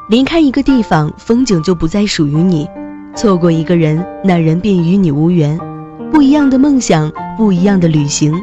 [0.07, 2.65] 离开一个地方，风景就不再属于你。
[3.15, 5.57] 错过一个人，那人便与你无缘。
[6.11, 8.33] 不一样的梦想，不一样的旅行，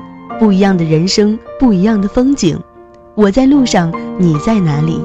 [0.40, 2.58] 不一样的人生，不一样的风景。
[3.14, 4.98] 我在路上，你在哪里？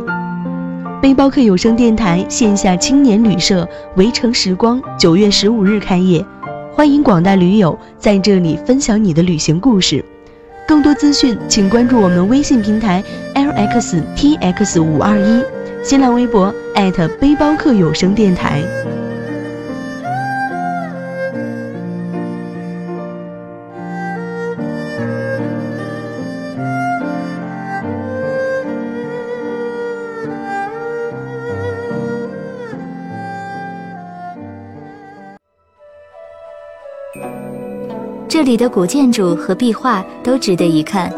[1.02, 6.26] 背包客有声电台线下青年旅社围城时光九月十五日开业，
[6.74, 10.04] 欢迎广大驴友在这里分享你的旅行故事。
[10.66, 13.04] 更多资讯，请关注我们微信平台
[13.36, 15.44] lxtx 五二一，
[15.84, 18.62] 新浪微博艾特背包客有声电台。
[38.48, 41.12] 里的古建筑和壁画都值得一看。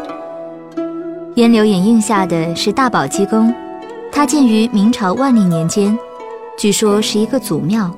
[1.36, 3.54] 烟柳掩映下的是大宝鸡宫，
[4.10, 5.96] 它建于明朝万历年间，
[6.58, 7.88] 据说是一个祖庙。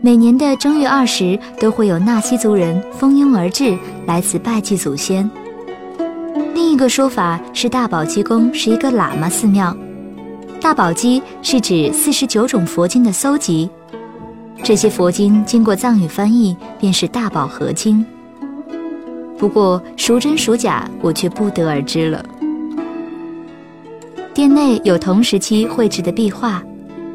[0.00, 5.28] 每年的正月二十都会有纳西族人蜂拥而至来此拜祭祖先。
[6.52, 9.76] 另一个说法是大宝鸡宫是一个喇嘛寺庙，
[10.60, 13.70] 大宝鸡是指四十九种佛经的搜集，
[14.64, 18.04] 这些佛经经过藏语翻译便是大宝合经。
[19.38, 22.24] 不过孰真孰假，我却不得而知了。
[24.34, 26.62] 殿内有同时期绘制的壁画，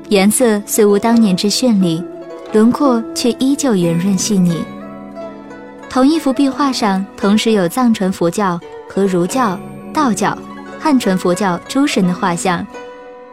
[0.09, 2.03] 颜色虽无当年之绚丽，
[2.51, 4.55] 轮廓却依旧圆润细腻。
[5.89, 8.59] 同一幅壁画上，同时有藏传佛教
[8.89, 9.59] 和儒教、
[9.93, 10.37] 道教、
[10.79, 12.65] 汉传佛教诸神的画像，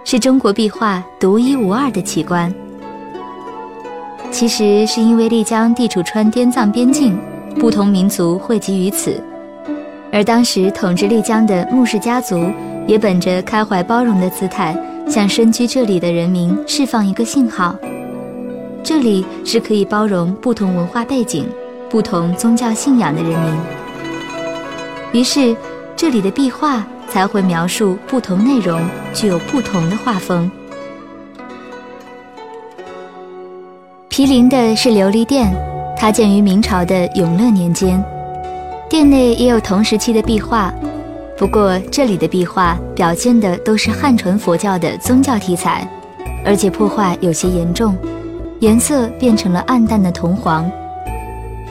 [0.05, 2.53] 是中国壁画独一无二的奇观。
[4.31, 7.19] 其实是因为丽江地处川滇藏边境，
[7.59, 9.23] 不同民族汇集于此，
[10.13, 12.39] 而当时统治丽江的穆氏家族。
[12.87, 14.77] 也本着开怀包容的姿态，
[15.07, 17.77] 向身居这里的人民释放一个信号：
[18.83, 21.47] 这里是可以包容不同文化背景、
[21.89, 23.61] 不同宗教信仰的人民。
[25.13, 25.55] 于是，
[25.95, 28.81] 这里的壁画才会描述不同内容，
[29.15, 30.51] 具有不同的画风。
[34.09, 35.55] 毗邻的是琉璃殿，
[36.01, 38.03] 它建于明朝的永乐年间，
[38.89, 40.73] 殿内也有同时期的壁画。
[41.37, 45.87] 不过，这里的壁画表现的都是汉传佛教的宗教题材，
[46.43, 47.95] 而且破坏有些严重，
[48.61, 50.71] 颜色变成了暗淡的铜黄，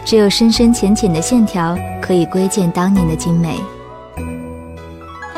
[0.05, 3.59] 只有深深浅浅的线条可以窥见当年的精美。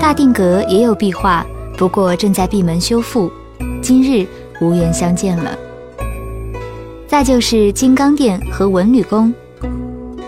[0.02, 1.46] 大定阁也有壁画，
[1.78, 3.32] 不过正在闭门修复，
[3.82, 4.28] 今日
[4.60, 5.58] 无缘相见了。
[7.12, 9.34] 再就是金刚殿和文旅宫。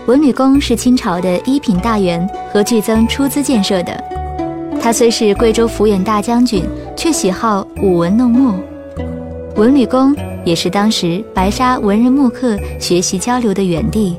[0.04, 4.04] 文旅宫是清朝的一品大员和巨增出资建设的。
[4.78, 6.62] 他虽是贵州抚远大将军，
[6.94, 8.54] 却喜好舞文弄墨。
[9.56, 10.14] 文旅宫
[10.44, 14.18] 也是当时白沙文人墨客学习交流的园地。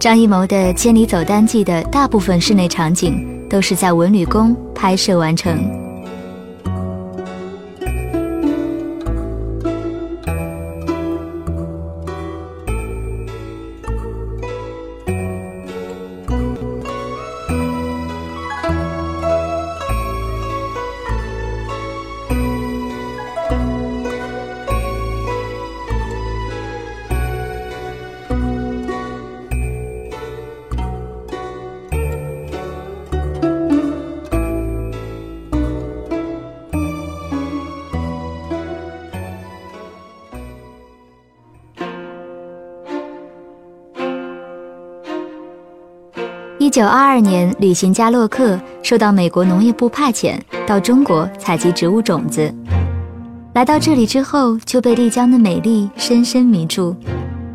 [0.00, 5.56] 张艺谋的《千里走单骑》的大部分室内场景都是在文旅宫拍摄完成。
[46.70, 52.54] 一九二二年，旅行家洛克受到美国农业部派遣到中国采集植物种子。
[53.54, 56.94] 来到这里之后，就被丽江的美丽深深迷住，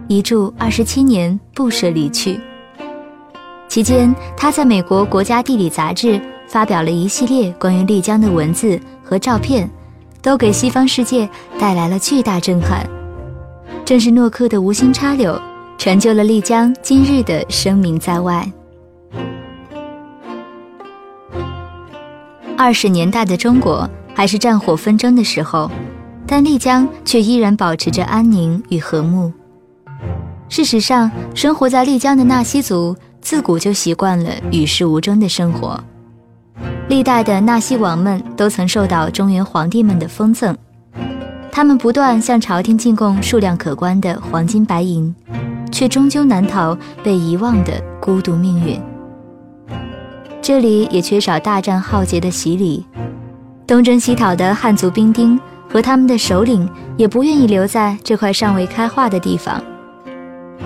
[0.10, 2.42] 一住二十七年，不舍离去。
[3.70, 9.72] 期间，他在美国国家地理杂志发表了一系列关于丽江的文字和照片，
[10.22, 11.26] 都给西方世界
[11.58, 12.86] 带来了巨大震撼。
[13.86, 15.42] 正是诺克的无心插柳，
[15.78, 18.46] 成就了丽江今日的声名在外。
[22.58, 25.70] 二十年代的中国还是战火纷争的时候，
[26.26, 29.32] 但丽江却依然保持着安宁与和睦。
[30.48, 35.78] 事实上，生活在丽江的纳西族自古就习惯了与世无争的生活。
[36.88, 40.56] 历代的纳西王们都曾受到中原皇帝们的封赠，
[41.52, 45.14] 他们不断向朝廷进贡数量可观的黄金白银，
[45.72, 48.80] 却终究难逃被遗忘的孤独命运。
[50.48, 52.86] 这里也缺少大战浩劫的洗礼，
[53.66, 59.60] 东征西讨的汉族兵丁和他们的首领也不愿意留在这块尚未开化的地方，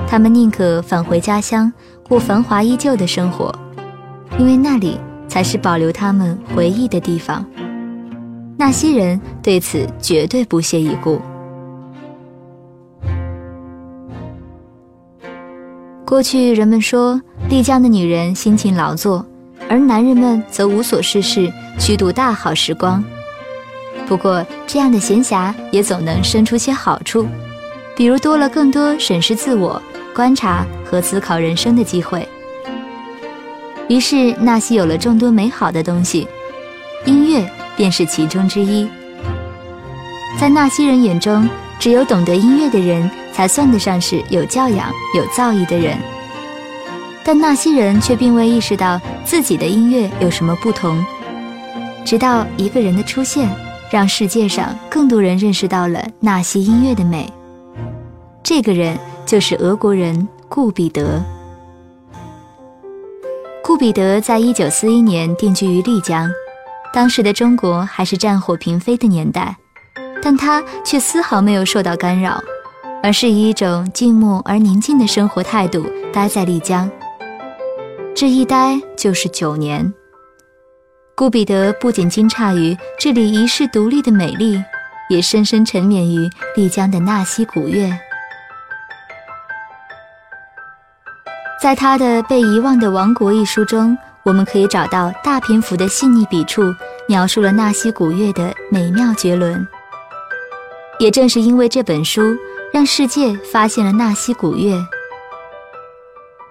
[0.05, 1.71] 他们宁可返回家乡
[2.05, 3.55] 过繁华依旧的生活，
[4.37, 4.99] 因为那里
[5.29, 7.45] 才是保留他们回忆的地方。
[8.57, 11.21] 纳西人对此绝对不屑一顾。
[16.05, 19.25] 过去人们说，丽江的女人辛勤劳作。
[19.69, 23.01] 而男人们则无所事事，虚度大好时光。
[24.07, 27.27] 不过，这样的闲暇也总能生出些好处，
[27.95, 29.79] 比如多了更多审视自我、
[30.15, 32.27] 观察和思考人生的机会。
[33.87, 36.27] 于是，纳西有了众多美好的东西，
[37.05, 37.47] 音乐
[37.77, 38.89] 便是其中之一。
[40.39, 41.47] 在纳西人眼中，
[41.79, 45.95] 只有懂得音乐的人，才算得上是有教养、有造诣的人。
[47.31, 51.05] 但纳西人却并未意识到自己的音乐有什么不同，
[52.03, 53.47] 直到一个人的出现，
[53.91, 57.31] 让世界上更多人认识到了纳西音乐的美。
[58.41, 61.23] 这个人就是俄国人顾彼得。
[63.63, 66.27] 顾彼得在一九四一年定居于丽江，
[66.91, 69.55] 当时的中国还是战火频飞的年代，
[70.19, 72.41] 但他却丝毫没有受到干扰，
[73.03, 76.89] 而是以一种静默而宁静的生活态度待在丽江。
[78.19, 79.93] 这一待就是九年。
[81.15, 84.61] 顾彼得不仅惊诧于这里遗世独立的美丽，
[85.09, 87.89] 也深深沉湎于丽江的纳西古乐。
[91.61, 96.75] 在他的《被遗忘的王国》一书中，我们可以找到大篇幅的细腻笔触，
[97.07, 99.65] 描述了纳西古乐的美妙绝伦。
[100.99, 102.21] 也正是因为这本书，
[102.73, 104.77] 让世界发现了纳西古乐。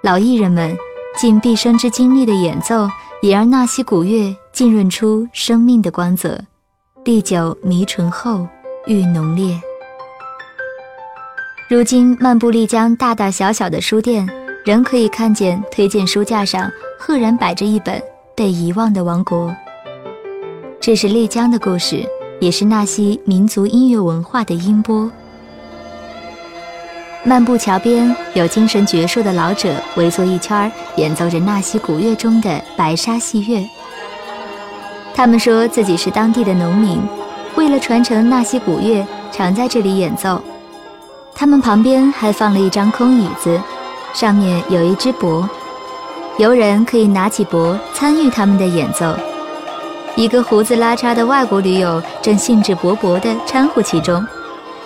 [0.03, 0.75] 老艺人们
[1.17, 2.89] 尽毕生之精力的演奏，
[3.23, 6.41] 也让纳西古乐浸润出生命的光泽，
[7.05, 8.47] 历久弥醇厚，
[8.87, 9.61] 愈浓烈。
[11.69, 14.29] 如今漫步丽江大大小小的书店。
[14.65, 17.99] 仍可以看见推荐书架上赫然摆着一本
[18.37, 19.49] 《被遗忘的王国》。
[20.79, 22.05] 这是丽江的故事，
[22.39, 25.11] 也是纳西民族音乐文化的音波。
[27.29, 33.69] 漫步桥边，有精神矍铄的老者围坐一圈，演奏着纳西古乐中的白沙戏乐。
[35.15, 36.99] 他们说自己是当地的农民，
[37.55, 40.43] 为了传承纳西古乐，常在这里演奏。
[41.35, 43.61] 他们旁边还放了一张空椅子。
[44.15, 45.47] 上面有一只钵，
[46.39, 49.15] 游人可以拿起钵参与他们的演奏。
[50.17, 54.27] 一个胡子拉碴的外国驴友正兴致勃勃地掺和其中，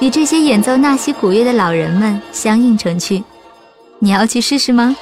[0.03, 3.23] 与这些演奏纳西古乐的老人们相映成趣。
[4.01, 4.97] 你要去试试吗？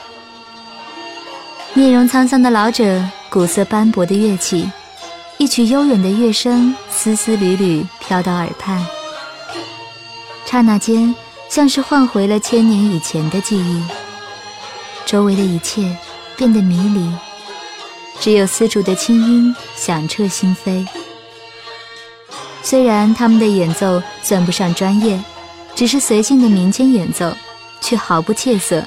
[1.73, 4.71] 面容沧桑的老者，古色斑驳的乐器，
[5.39, 8.87] 一曲悠远的乐声丝丝缕缕飘到耳畔，
[10.45, 11.15] 刹那间
[11.49, 13.83] 像是唤回了千年以前的记忆。
[15.07, 15.97] 周围的一切
[16.37, 17.11] 变得迷离，
[18.21, 20.87] 只有丝竹的清音响彻心扉。
[22.71, 25.21] 虽然他们的演奏算不上专业，
[25.75, 27.37] 只是随性的民间演奏，
[27.81, 28.81] 却毫不怯色。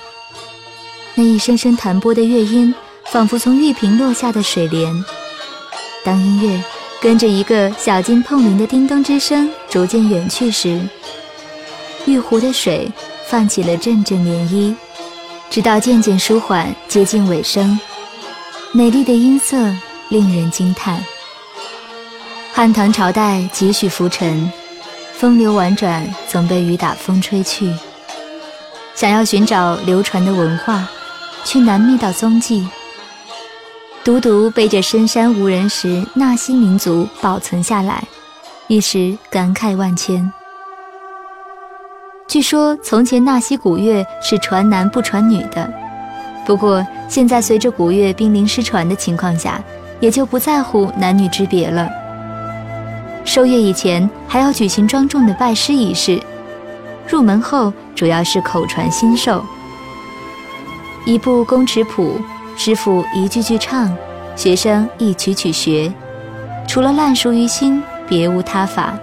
[1.15, 2.73] 那一声声弹拨的乐音，
[3.07, 4.89] 仿佛从玉瓶落下的水帘。
[6.01, 6.63] 当音乐
[7.01, 10.79] 跟着一个小金碰铃的叮咚之声逐渐远去时，
[12.05, 12.89] 玉壶的水
[13.27, 14.73] 泛起了阵阵涟漪。
[15.49, 17.77] 直到渐渐舒缓，接近尾声，
[18.71, 19.57] 美丽的音色
[20.07, 21.03] 令人惊叹。
[22.56, 24.47] 汉唐朝代几许浮沉，
[25.14, 27.74] 风流婉转，总被雨打风吹去。
[28.93, 30.88] 想要寻找流传的文化，
[31.43, 32.70] 却难觅到踪迹。
[34.04, 38.04] 独独被这深山无人时纳西民族保存下来，
[38.68, 40.32] 一时感慨万千。
[42.28, 45.68] 据说从前纳西古乐是传男不传女的，
[46.45, 49.60] 不过现在随着古乐濒临失传的情况下，
[49.99, 51.89] 也就不在乎男女之别了。
[53.26, 56.21] 收乐以前还要举行庄重的拜师仪式，
[57.07, 59.43] 入门后主要是口传心授。
[61.05, 62.19] 一部公尺谱，
[62.55, 63.95] 师傅一句句唱，
[64.36, 65.91] 学生一曲曲学，
[66.67, 68.93] 除了烂熟于心，别无他法。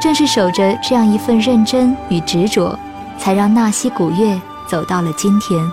[0.00, 2.78] 正是守着这样一份认真与执着，
[3.18, 5.64] 才让纳西古乐走到了今天。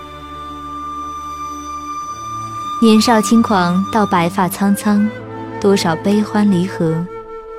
[2.81, 5.07] 年少轻狂到白发苍苍，
[5.61, 7.05] 多少悲欢离合，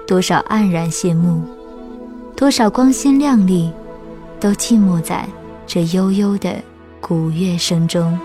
[0.09, 1.41] 多少黯然谢幕，
[2.35, 3.71] 多少光鲜亮丽，
[4.41, 5.25] 都静默在
[5.69, 6.53] 这悠悠的
[7.01, 8.19] 古乐声中。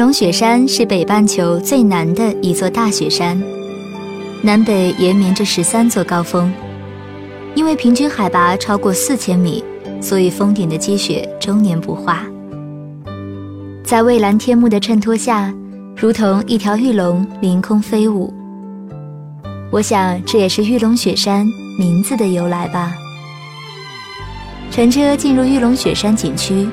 [0.00, 3.38] 玉龙雪山是北半球最南的一座大雪山，
[4.40, 6.50] 南北延绵着十三座高峰。
[7.54, 9.62] 因为平均海拔超过四千米，
[10.00, 12.24] 所以峰顶的积雪终年不化。
[13.84, 15.52] 在蔚蓝天幕的衬托下，
[15.94, 18.32] 如同一条玉龙凌空飞舞。
[19.70, 21.46] 我想这也是玉龙雪山
[21.78, 22.94] 名字的由来吧。
[24.70, 26.66] 乘车进入玉龙雪山景区，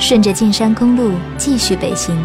[0.00, 2.18] 顺着进山公路继续北行。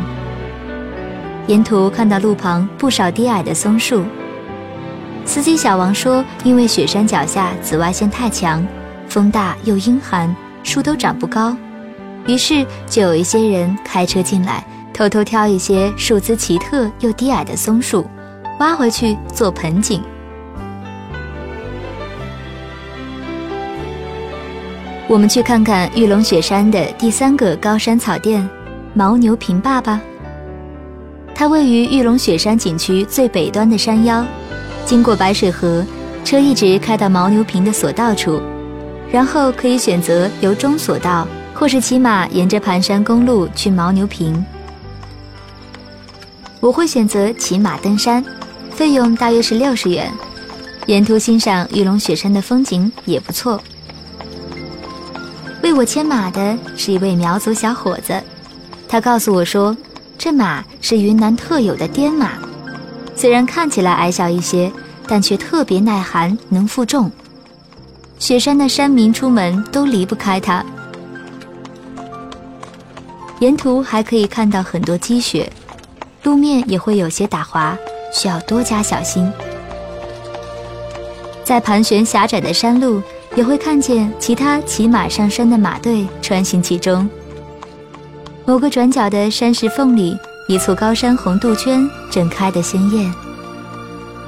[1.48, 4.04] 沿途看到路旁不少低矮的松树。
[5.24, 8.66] 司机小王说：“因为雪山脚下紫外线太强，
[9.08, 11.56] 风大又阴寒，树都长不高。
[12.28, 18.06] 于是就有一些人开车进来，偷偷挑一些树姿奇特又低矮的松树，
[18.60, 20.02] 挖回去做盆景。”
[25.10, 28.46] 我们去看看玉龙雪山的第三个高山草甸——
[28.96, 30.02] 牦牛坪坝吧。
[31.38, 34.26] 它位于玉龙雪山景区最北端的山腰，
[34.88, 35.86] 经过白水河，
[36.26, 38.42] 车一直开到牦牛坪的索道处，
[39.12, 44.44] 然后可以选择由中索道，或是骑马沿着盘山公路去牦牛坪。
[46.60, 48.26] 我会选择骑马登山，
[48.72, 50.12] 费用大约是六十元，
[50.88, 53.62] 沿途欣赏玉龙雪山的风景也不错。
[55.62, 58.20] 为我牵马的是一位苗族小伙子，
[58.88, 59.78] 他告诉我说，
[60.18, 62.32] 这马是云南特有的滇马，
[63.16, 64.72] 虽然看起来矮小一些，
[65.08, 67.12] 但却特别耐寒，能负重。
[68.20, 70.66] 雪山的山民出门都离不开它。
[73.40, 75.52] 沿途还可以看到很多积雪，
[76.24, 77.78] 路面也会有些打滑，
[78.12, 79.32] 需要多加小心。
[81.44, 83.02] 在盘旋狭窄的山路。
[83.36, 87.08] 也会看见其他骑马上山的马队穿行其中。
[88.48, 90.18] 某个转角的山石缝里，
[90.48, 93.14] 一簇高山红杜鹃正开得鲜艳。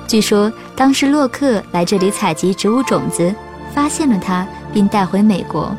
[0.10, 3.34] 据说当时洛克来这里采集植物种子，
[3.74, 5.74] 发现了它，并带回美国。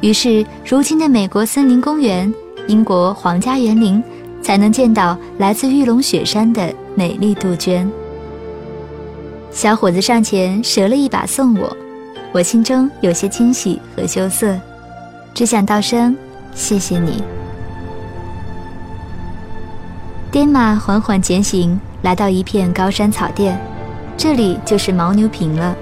[0.00, 2.32] 于是，如今的美国森林公园、
[2.66, 4.02] 英国皇家园林，
[4.40, 7.92] 才能见到来自玉龙雪山的美丽杜鹃。
[9.50, 11.76] 小伙子上前折了一把送我。
[12.32, 14.58] 我心中有些惊喜和羞涩，
[15.34, 16.16] 只想道声
[16.54, 17.22] 谢谢你。
[20.36, 23.58] 滇马缓缓前行，来到一片高山草甸，
[24.18, 25.74] 这里就是牦牛坪了。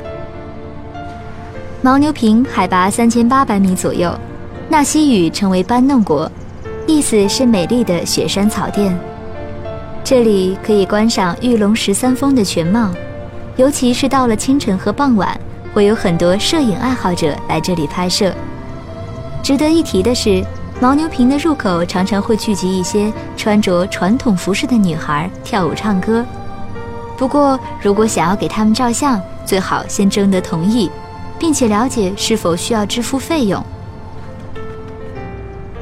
[1.83, 4.17] 牦牛坪海拔三千八百米左右，
[4.69, 6.31] 纳西语称为班弄国，
[6.87, 8.97] 意思是美丽的雪山草甸。
[10.05, 12.93] 这里可以观赏玉龙十三峰的全貌，
[13.57, 15.37] 尤其是到了清晨和傍晚。
[15.73, 18.33] 会有很多摄影爱好者来这里拍摄。
[19.43, 20.45] 值得一提的是，
[20.81, 26.25] 牦牛坪的入口常常会聚集一些穿着传统服饰的女孩跳舞唱歌。
[27.17, 30.91] 不过，如果想要给他们照相，最好先征得同意，
[31.39, 33.65] 并且了解是否需要支付费用。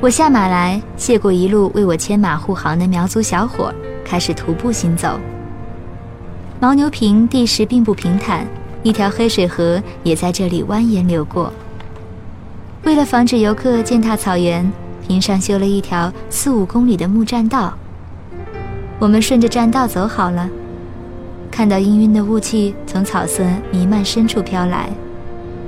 [0.01, 3.73] 我下马来，谢过一路为我牵马护航的苗族小伙，
[4.05, 5.19] 开始徒步行走。
[6.61, 8.47] 牦牛坪地势并不平坦。
[8.85, 11.53] 一条黑水河也在这里蜿蜒流过。
[12.83, 14.69] 为了防止游客践踏草原，
[15.07, 17.75] 坪上修了一条四五公里的木栈道。
[18.99, 20.49] 我们顺着栈道走好了，
[21.51, 24.89] 看到氤氲的雾气从草色弥漫深处飘来，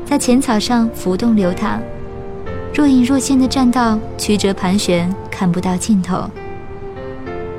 [0.06, 1.80] 在浅草上浮动流淌。
[2.72, 6.28] 若隐若现的栈道曲折盘旋，看不到尽头。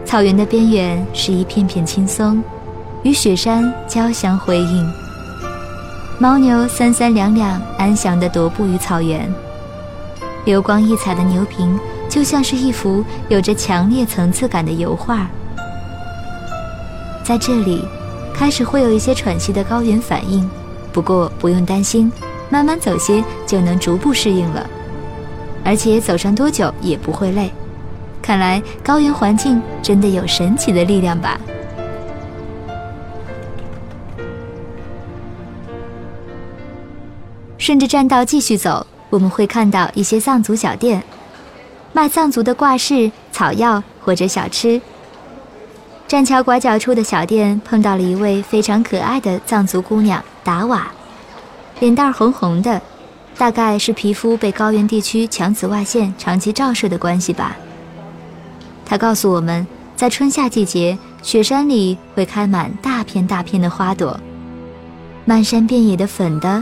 [0.05, 2.41] 草原的边缘是一片片青松，
[3.03, 4.91] 与雪山交相辉映。
[6.19, 9.29] 牦牛三三两两安详地踱步于草原，
[10.45, 11.77] 流光溢彩的牛坪
[12.07, 15.27] 就像是一幅有着强烈层次感的油画。
[17.23, 17.83] 在这里，
[18.33, 20.47] 开始会有一些喘息的高原反应，
[20.93, 22.11] 不过不用担心，
[22.49, 24.69] 慢慢走些就能逐步适应了，
[25.63, 27.51] 而且走上多久也不会累。
[28.21, 31.39] 看来高原环境真的有神奇的力量吧。
[37.57, 38.85] 顺着栈道继续走，
[39.15, 41.01] 我们会看到一些藏族小店，
[41.93, 44.81] 卖藏族的挂饰、草药或者小吃。
[46.05, 50.91] 栈桥拐角处的小店碰到了一位非常可爱的藏族姑娘达瓦，
[51.79, 52.81] 脸蛋红红的，
[53.37, 57.55] 大概是皮肤被高原地区强紫外线长期照射的关系吧。
[58.85, 64.19] 她告诉我们，在春夏季节，雪山里会开满大片大片的花朵，
[65.23, 66.61] 漫山遍野的粉的。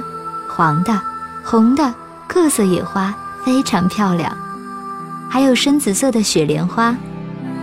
[0.56, 1.02] 黄的、
[1.44, 1.92] 红的，
[2.28, 3.14] 各色野花
[3.46, 4.36] 非常漂亮，
[5.30, 6.96] 还有深紫色的雪莲花，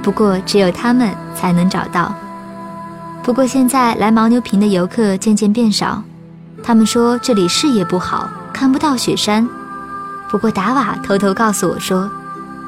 [0.03, 2.15] 不过只有他们才能找到。
[3.23, 6.03] 不过现在来牦牛坪的游客渐渐变少，
[6.63, 9.47] 他们说这里视野不好，看不到雪山。
[10.31, 12.09] 不过达瓦偷偷告诉我说，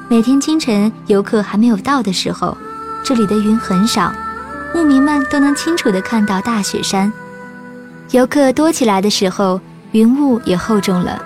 [0.08, 2.56] 每天清晨游客还没有到的时候，
[3.04, 4.12] 这里的云很少，
[4.74, 7.12] 牧民们都能清楚地看到大雪山。
[8.10, 9.60] 游客多起来的时候。
[9.92, 11.22] 云雾也厚重了，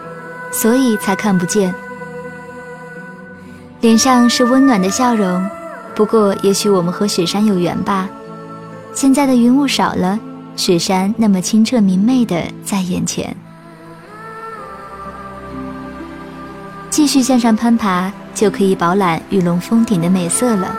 [0.51, 1.74] 所以才看不见。
[3.80, 5.49] 脸上是温暖的笑容，
[5.94, 8.09] 不过也许我们和雪山有缘吧。
[8.94, 10.18] 现在的云雾少了，
[10.57, 13.36] 雪山那么清澈明媚的在眼前。
[16.88, 20.74] 继续向上攀爬，就可以饱览玉龙峰顶的美色了。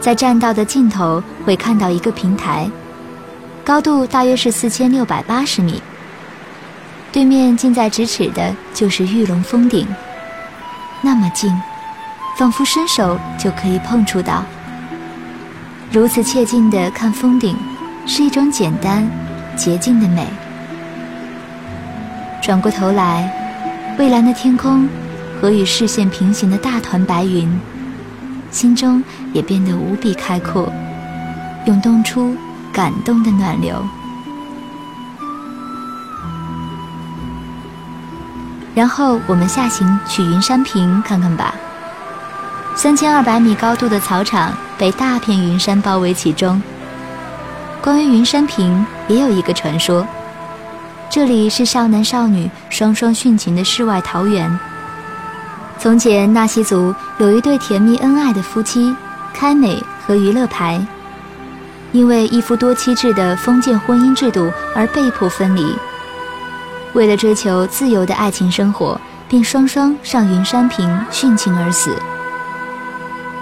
[0.00, 2.68] 在栈道的尽头会看到一个平台，
[3.64, 5.80] 高度大约是四千六百八十米。
[7.16, 9.88] 对面近在咫尺的就是玉龙峰顶，
[11.00, 11.50] 那么近，
[12.36, 14.44] 仿佛伸手就可以碰触到。
[15.90, 17.56] 如此切近的看峰顶，
[18.06, 19.08] 是一种简单、
[19.56, 20.26] 洁净的美。
[22.42, 23.32] 转过头来，
[23.96, 24.86] 蔚蓝的天空
[25.40, 27.48] 和与视线平行的大团白云，
[28.50, 29.02] 心中
[29.32, 30.70] 也变得无比开阔，
[31.64, 32.36] 涌动出
[32.74, 33.82] 感动的暖流。
[38.76, 41.54] 然后我们下行去云山坪看看吧。
[42.74, 46.60] 三千二百米高度的草场被大片云山包围其中。
[47.80, 50.06] 关于云山坪也有一个传说，
[51.08, 54.60] 这里是少男少女双双殉情的世外桃源。
[55.78, 58.94] 从前纳西族有一对甜蜜恩爱的夫妻，
[59.32, 60.86] 开美和娱乐牌，
[61.92, 65.74] 因为一夫多妻制的封建婚姻制度而被迫分离。
[66.96, 71.94] 为了追求自由的爱情生活，便双双上云山坪殉情而死。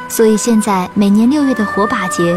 [0.09, 2.37] 所以现在每年六月的火把节，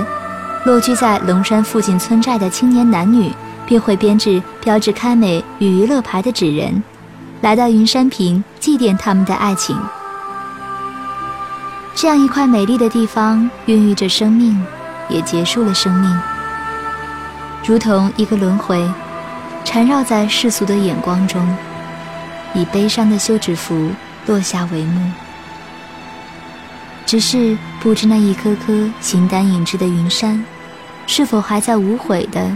[0.64, 3.34] 落居在龙山附近村寨的青年男女，
[3.66, 6.84] 便会编制标志开美与娱乐牌的纸人，
[7.42, 9.76] 来到云山坪祭奠他们的爱情。
[11.96, 14.64] 这样一块美丽的地方，孕育着生命，
[15.10, 16.16] 也结束了生命，
[17.66, 18.88] 如同一个轮回，
[19.68, 21.46] 缠绕在世俗的眼光中，
[22.54, 23.92] 以悲伤的休止符
[24.26, 25.12] 落下帷幕。
[27.06, 30.42] 只是不知那一颗颗形单影只的云山，
[31.06, 32.50] 是否还在无悔的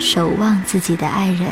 [0.00, 1.48] 守望自己的爱人？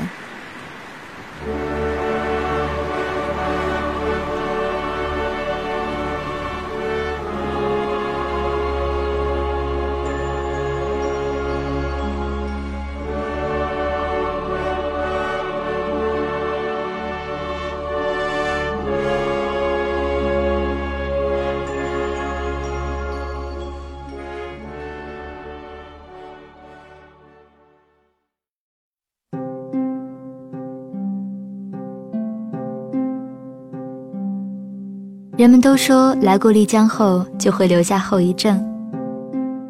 [35.36, 38.64] 人们都说，来过丽江后就会留下后遗症，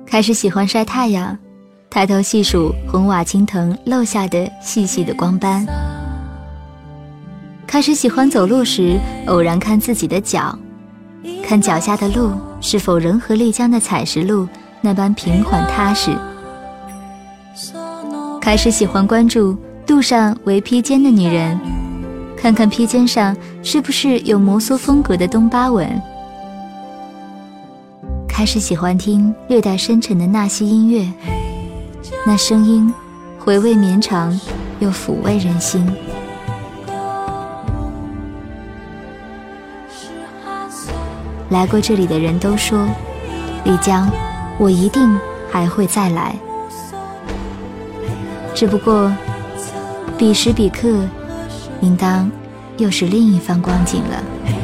[0.04, 1.36] 开始喜欢晒太阳，
[1.88, 5.66] 抬头细数红瓦青藤漏下的细细的光斑，
[7.66, 10.54] 开始喜欢走路时偶然看自己的脚，
[11.42, 14.46] 看脚下的路是否仍和丽江的采石路
[14.82, 16.10] 那般平缓踏实，
[18.38, 19.56] 开始喜欢关注
[19.86, 21.58] 路上围披肩的女人。
[22.36, 23.34] 看看披肩上
[23.64, 25.88] 是不是有摩梭风格的东巴文。
[28.28, 31.10] 开始喜欢听略带深沉的纳西音乐，
[32.26, 32.92] 那声音
[33.38, 34.38] 回味绵长，
[34.80, 35.84] 又抚慰人心。
[41.48, 42.86] 来过这里的人都说，
[43.64, 44.10] 丽江，
[44.58, 45.18] 我一定
[45.50, 46.36] 还会再来。
[48.54, 49.10] 只不过，
[50.18, 51.00] 彼时彼刻。
[51.80, 52.30] 应当
[52.78, 54.63] 又是另一番光景了。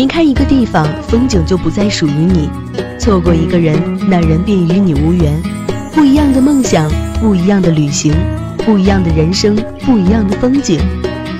[0.00, 2.48] 离开一个地方，风景就不再属于你；
[2.98, 3.78] 错过一个人，
[4.08, 5.38] 那人便与你无缘。
[5.92, 6.90] 不一样的梦想，
[7.20, 8.14] 不一样的旅行，
[8.64, 10.80] 不一样的人生，不一样的风景。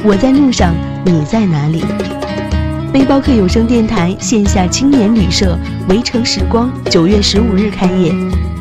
[0.04, 0.74] 我在路上，
[1.06, 1.82] 你在哪里？
[2.92, 5.58] 背包客有声电台线下青年旅社
[5.88, 8.12] “围城时光”九月十五日开业，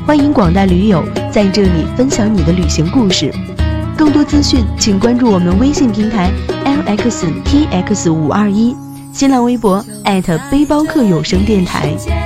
[0.07, 3.29] 欢迎广大驴友在这里分享你的旅行故事。
[3.97, 6.31] 更多资讯，请关注我们微信平台
[6.63, 8.73] lxtx 五二一。
[9.11, 9.83] 新浪微博
[10.49, 12.18] 背包客有声电台。